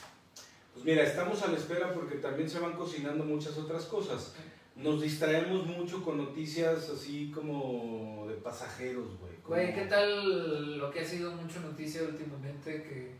[0.73, 4.35] Pues mira, estamos a la espera porque también se van cocinando muchas otras cosas.
[4.79, 9.33] Nos distraemos mucho con noticias así como de pasajeros, güey.
[9.45, 13.19] Güey, ¿qué tal lo que ha sido mucho noticia últimamente que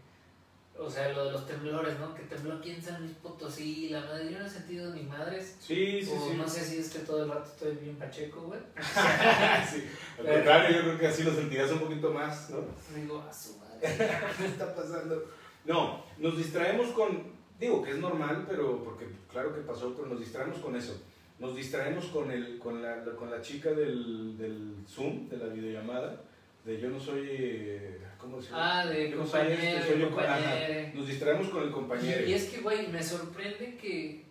[0.79, 2.15] o sea, lo de los temblores, ¿no?
[2.15, 5.57] Que tembló aquí en San Luis Potosí, la madre, yo no he sentido ni madres.
[5.61, 8.61] Sí, sí, o No sé si es que todo el rato estoy bien pacheco, güey.
[9.69, 9.85] sí,
[10.19, 12.59] al contrario, yo creo que así lo sentirás un poquito más, ¿no?
[12.95, 13.81] Digo, a su madre.
[14.39, 15.25] ¿Qué está pasando?
[15.65, 17.25] No, nos distraemos con,
[17.59, 21.03] digo que es normal, pero porque claro que pasó, pero nos distraemos con eso.
[21.39, 26.21] Nos distraemos con, el, con, la, con la chica del, del Zoom, de la videollamada
[26.69, 28.81] de yo no soy, eh, ¿cómo se llama?
[28.81, 30.91] Ah, de compañero, soy compañero.
[30.95, 32.27] Nos distraemos con el compañero.
[32.27, 34.25] Y, es que, güey, me sorprende que,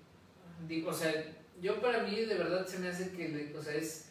[0.68, 1.12] digo, o sea,
[1.62, 4.10] yo para mí de verdad se me hace que, o sea, es,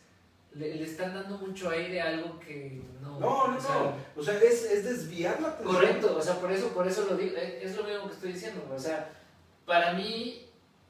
[0.54, 3.20] le, están dando mucho aire a algo que no.
[3.20, 4.20] No, no, o sea, no.
[4.20, 5.76] O sea, es, es desviar la atención.
[5.76, 8.68] Correcto, o sea, por eso, por eso lo digo, es lo mismo que estoy diciendo,
[8.74, 9.12] o sea,
[9.64, 10.45] para mí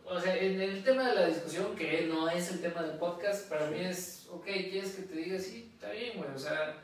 [0.08, 3.48] o sea, en el tema de la discusión, que no es el tema del podcast,
[3.48, 5.38] para mí es, ok, ¿quieres que te diga?
[5.38, 6.82] Sí, está bien, güey, o sea,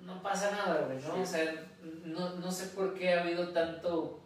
[0.00, 1.22] no pasa nada, güey, ¿no?
[1.22, 1.66] O sea,
[2.04, 4.20] no, no, sé por qué ha habido tanto,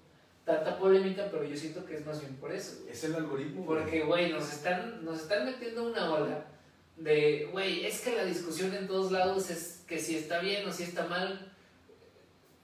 [0.44, 2.84] tanta polémica, pero yo siento que es más bien por eso.
[2.88, 3.66] Es el algoritmo.
[3.66, 6.44] Porque, güey, nos están, nos están metiendo una ola
[6.96, 10.72] de, güey, es que la discusión en todos lados es que si está bien o
[10.72, 11.52] si está mal.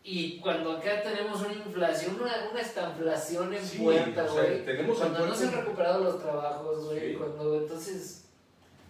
[0.07, 4.63] Y cuando acá tenemos una inflación, una, una estanflación en puerta, güey.
[4.95, 7.15] cuando no se han recuperado los trabajos, güey.
[7.15, 8.27] Cuando entonces.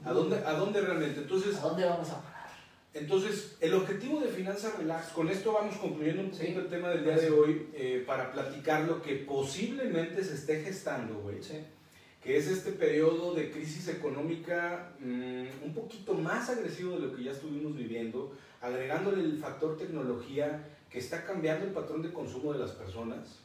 [0.05, 1.21] ¿A dónde, ¿A dónde realmente?
[1.21, 1.57] Entonces.
[1.59, 2.51] ¿A dónde vamos a parar?
[2.93, 7.05] Entonces, el objetivo de Finanzas Relax, con esto vamos concluyendo un poquito el tema del
[7.05, 11.39] día de hoy, eh, para platicar lo que posiblemente se esté gestando, güey.
[12.21, 17.23] Que es este periodo de crisis económica mm, un poquito más agresivo de lo que
[17.23, 22.61] ya estuvimos viviendo, agregándole el factor tecnología que está cambiando el patrón de consumo de
[22.61, 23.41] las personas.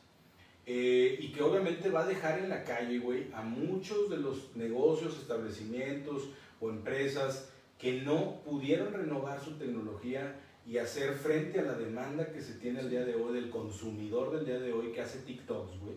[0.68, 4.56] Eh, y que obviamente va a dejar en la calle, güey, a muchos de los
[4.56, 6.30] negocios, establecimientos
[6.62, 12.39] o empresas que no pudieron renovar su tecnología y hacer frente a la demanda que
[12.39, 15.80] se tiene el día de hoy del consumidor del día de hoy que hace TikToks,
[15.80, 15.95] güey.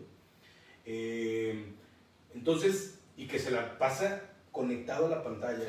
[0.87, 1.65] Eh,
[2.33, 5.65] entonces, y que se la pasa conectado a la pantalla,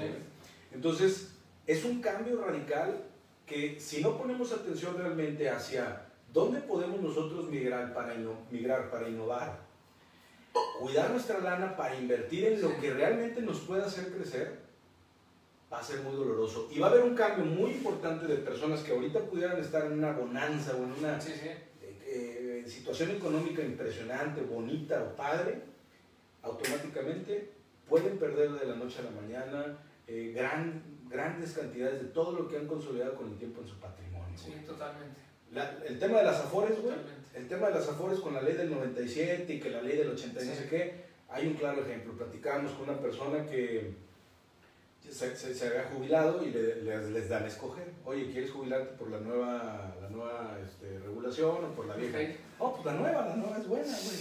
[0.73, 1.35] Entonces,
[1.67, 3.05] es un cambio radical
[3.47, 8.15] que si no ponemos atención realmente hacia dónde podemos nosotros migrar para,
[8.51, 9.61] migrar para innovar,
[10.81, 14.65] cuidar nuestra lana para invertir en lo que realmente nos pueda hacer crecer,
[15.73, 16.69] va a ser muy doloroso.
[16.73, 19.95] Y va a haber un cambio muy importante de personas que ahorita pudieran estar en
[19.95, 21.65] una bonanza o en una eh,
[22.07, 25.63] eh, situación económica impresionante, bonita o padre,
[26.43, 27.51] automáticamente
[27.89, 30.83] pueden perder de la noche a la mañana eh, gran,
[31.15, 34.37] grandes cantidades de todo lo que han consolidado con el tiempo en su patrimonio.
[34.37, 35.21] Sí, totalmente.
[35.87, 36.97] el tema de las afores, güey,
[37.35, 40.11] el tema de las afores con la ley del 97 y que la ley del
[40.11, 42.13] 80 y no sé qué, hay un claro ejemplo.
[42.15, 43.95] Platicábamos con una persona que
[45.09, 47.93] se, se, había jubilado y le, les, dan a escoger.
[48.05, 52.19] Oye, ¿quieres jubilarte por la nueva, la nueva este, regulación o por la vieja?
[52.59, 54.19] Oh, pues la nueva, la nueva es buena, güey.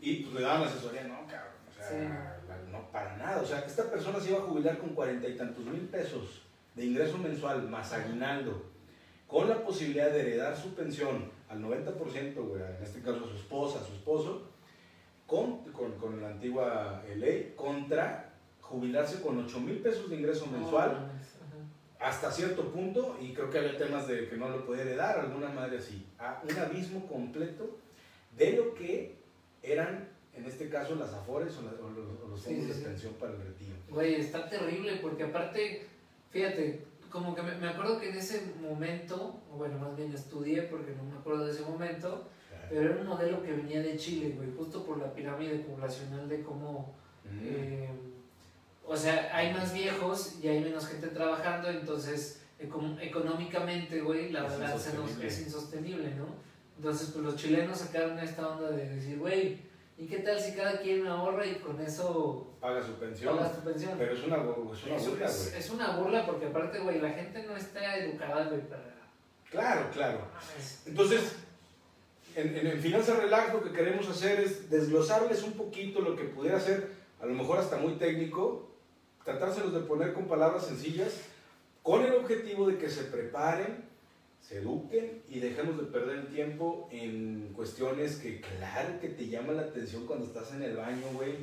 [0.00, 2.40] Y pues le daban la asesoría, no, cabrón, o sea,
[2.70, 3.42] no para nada.
[3.42, 6.42] O sea, esta persona se iba a jubilar con cuarenta y tantos mil pesos
[6.74, 8.62] de ingreso mensual más aguinaldo,
[9.26, 13.36] con la posibilidad de heredar su pensión al 90%, güey, en este caso a su
[13.36, 14.42] esposa, a su esposo,
[15.26, 21.10] con, con, con la antigua ley, contra jubilarse con 8 mil pesos de ingreso mensual
[22.00, 25.48] hasta cierto punto, y creo que había temas de que no lo podía heredar, alguna
[25.48, 27.78] madre así, a un abismo completo
[28.36, 29.16] de lo que
[29.62, 33.74] eran, en este caso, las afores o, los, fondos de pensión para el retiro.
[33.90, 35.86] Güey, está terrible, porque aparte,
[36.30, 41.04] fíjate, como que me, acuerdo que en ese momento, bueno, más bien estudié porque no
[41.04, 42.28] me acuerdo de ese momento,
[42.70, 46.42] pero era un modelo que venía de Chile, güey, justo por la pirámide poblacional de
[46.42, 46.94] cómo...
[47.42, 47.88] Eh,
[48.86, 54.76] o sea, hay más viejos y hay menos gente trabajando, entonces económicamente, güey, la verdad
[55.22, 56.26] es insostenible, ¿no?
[56.76, 59.58] Entonces, pues los chilenos sacaron esta onda de decir, güey,
[60.02, 63.36] ¿y qué tal si cada quien ahorra y con eso paga su pensión?
[63.36, 63.94] Paga su pensión.
[63.96, 65.58] Pero es una, es una burla, güey.
[65.58, 68.92] Es, una burla porque aparte, güey, la gente no está educada, güey, para...
[69.48, 70.18] Claro, claro.
[70.86, 71.36] Entonces,
[72.34, 76.24] en, en, en Finanzas Relax lo que queremos hacer es desglosarles un poquito lo que
[76.24, 76.90] pudiera ser,
[77.20, 78.70] a lo mejor hasta muy técnico,
[79.24, 81.20] tratárselos de poner con palabras sencillas,
[81.82, 83.88] con el objetivo de que se preparen,
[84.42, 89.56] se eduquen y dejemos de perder el tiempo en cuestiones que claro que te llaman
[89.56, 91.36] la atención cuando estás en el baño, güey.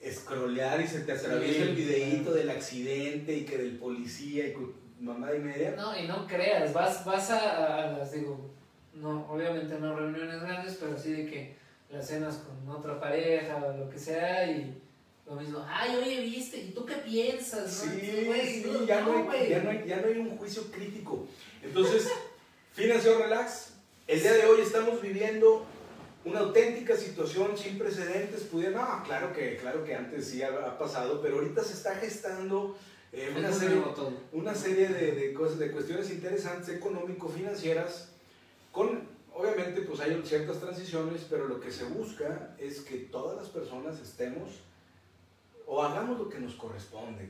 [0.00, 4.54] Escrolear y se te atraviesa el videíto del accidente y que del policía y
[5.00, 5.74] mamá y media.
[5.76, 8.50] No, y no creas, vas, vas a, las, digo,
[8.94, 11.56] no, obviamente no reuniones grandes, pero sí de que
[11.90, 14.80] las cenas con otra pareja o lo que sea y
[15.26, 17.68] lo mismo, ay, oye, viste, ¿y tú qué piensas?
[17.68, 21.26] Sí, sí, ya, no, hay, ya, no hay, ya no hay un juicio crítico.
[21.62, 22.08] Entonces,
[22.72, 23.72] Financiero Relax,
[24.06, 25.66] el día de hoy estamos viviendo
[26.24, 28.42] una auténtica situación sin precedentes.
[28.42, 32.76] Pudiera, no, claro que, claro que antes sí ha, pasado, pero ahorita se está gestando
[33.12, 33.82] eh, una, serie,
[34.32, 38.10] una serie de, de, cosas, de cuestiones interesantes económico-financieras
[38.72, 43.48] con obviamente pues hay ciertas transiciones, pero lo que se busca es que todas las
[43.48, 44.50] personas estemos
[45.76, 47.28] o hagamos lo que nos corresponde,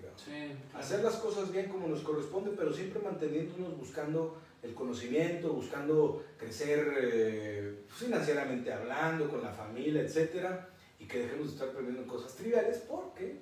[0.72, 6.94] Hacer las cosas bien como nos corresponde, pero siempre manteniéndonos buscando el conocimiento, buscando crecer
[6.96, 10.68] eh, financieramente hablando, con la familia, etcétera,
[11.00, 13.40] y que dejemos de estar perdiendo cosas triviales porque...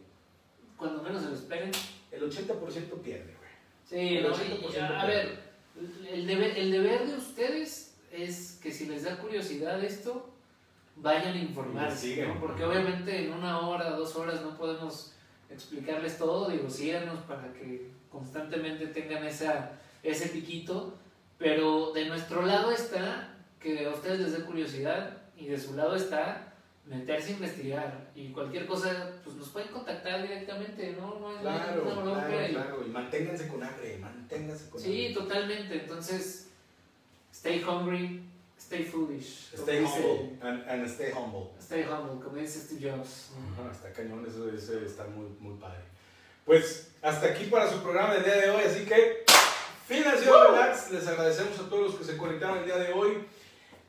[0.78, 1.70] Cuando menos se lo esperen.
[2.10, 3.50] El 80% pierde, güey.
[3.86, 5.38] Sí, el 80% a ver,
[6.10, 10.33] el deber, el deber de ustedes es que si les da curiosidad esto,
[10.96, 12.40] vayan a informarse, ¿no?
[12.40, 15.12] Porque obviamente en una hora, dos horas no podemos
[15.50, 19.72] explicarles todo, digo, síganos para que constantemente tengan esa,
[20.02, 20.94] ese piquito,
[21.38, 25.96] pero de nuestro lado está que a ustedes les dé curiosidad y de su lado
[25.96, 26.54] está
[26.86, 31.18] meterse a investigar y cualquier cosa, pues nos pueden contactar directamente, ¿no?
[31.18, 35.06] no es claro, claro, claro, y manténganse con hambre, manténganse con hambre.
[35.08, 36.50] Sí, totalmente, entonces,
[37.32, 38.22] stay hungry,
[38.64, 39.52] Stay foolish.
[39.54, 40.38] Stay humble.
[40.42, 41.50] And, stay humble.
[41.60, 43.30] Stay humble, como dice Steve Jobs.
[43.70, 45.82] Hasta cañón, eso, está muy, muy padre.
[46.46, 49.24] Pues hasta aquí para su programa del día de hoy, así que
[49.86, 53.26] Financiero Relax, les agradecemos a todos los que se conectaron el día de hoy.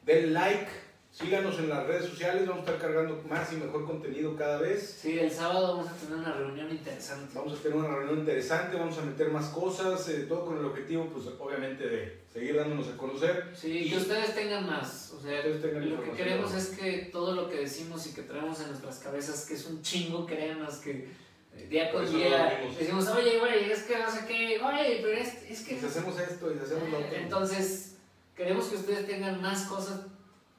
[0.06, 0.68] Den like,
[1.10, 4.98] Síganos en las redes sociales, vamos a estar cargando más y mejor contenido cada vez.
[5.02, 7.32] Sí, el sábado vamos a tener una reunión interesante.
[7.34, 10.66] Vamos a tener una reunión interesante, vamos a meter más cosas, eh, todo con el
[10.66, 13.54] objetivo, pues obviamente de seguir dándonos a conocer.
[13.56, 15.14] Sí, y que ustedes tengan más.
[15.18, 18.68] O sea, lo que queremos es que todo lo que decimos y que traemos en
[18.68, 21.08] nuestras cabezas, que es un chingo, créanos que
[21.56, 25.50] eh, día con día decimos, oye, güey, es que no sé qué, oye, pero es,
[25.50, 25.80] es que...
[25.80, 27.16] Si hacemos esto y hacemos lo otro.
[27.16, 27.96] Entonces,
[28.36, 30.02] queremos que ustedes tengan más cosas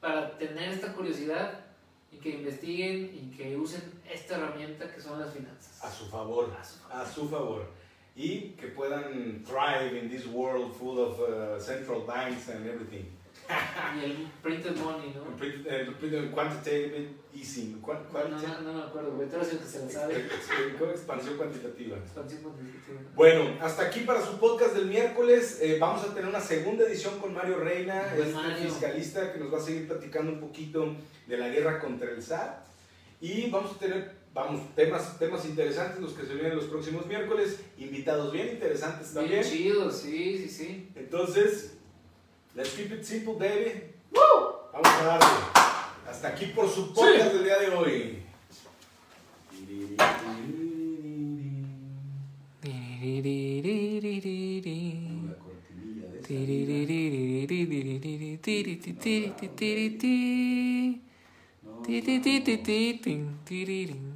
[0.01, 1.67] para tener esta curiosidad
[2.11, 5.85] y que investiguen y que usen esta herramienta que son las finanzas.
[5.85, 6.51] A su favor.
[6.91, 7.69] A su favor.
[8.17, 13.05] Y que puedan thrive in this world full of uh, central banks and everything.
[13.49, 15.23] y el printed money, ¿no?
[15.27, 17.79] El print- el print- quantitative easing.
[17.81, 19.29] ¿Cuál, cuál No, no, no me acuerdo, güey.
[19.29, 20.15] Tú eres el que se lo sabe.
[20.91, 21.97] Expansión cuantitativa.
[21.99, 23.01] Expansión cuantitativa.
[23.15, 25.61] Bueno, hasta aquí para su podcast del miércoles.
[25.63, 29.59] Eh, vamos a tener una segunda edición con Mario Reina, este fiscalista que nos va
[29.59, 30.97] a seguir platicando un poquito
[31.29, 32.65] de la guerra contra el SAT.
[33.21, 37.61] Y vamos a tener, vamos, temas, temas interesantes los que se vienen los próximos miércoles.
[37.79, 39.43] Invitados bien interesantes Bien también.
[39.43, 40.89] chido, sí, sí, sí.
[40.95, 41.79] Entonces,
[42.55, 43.83] let's keep it simple, baby.
[44.73, 45.27] Vamos a darle.
[46.07, 48.23] Hasta aquí por su podcast del día de hoy.
[49.99, 50.09] La
[55.39, 56.07] cortinilla
[63.55, 64.16] de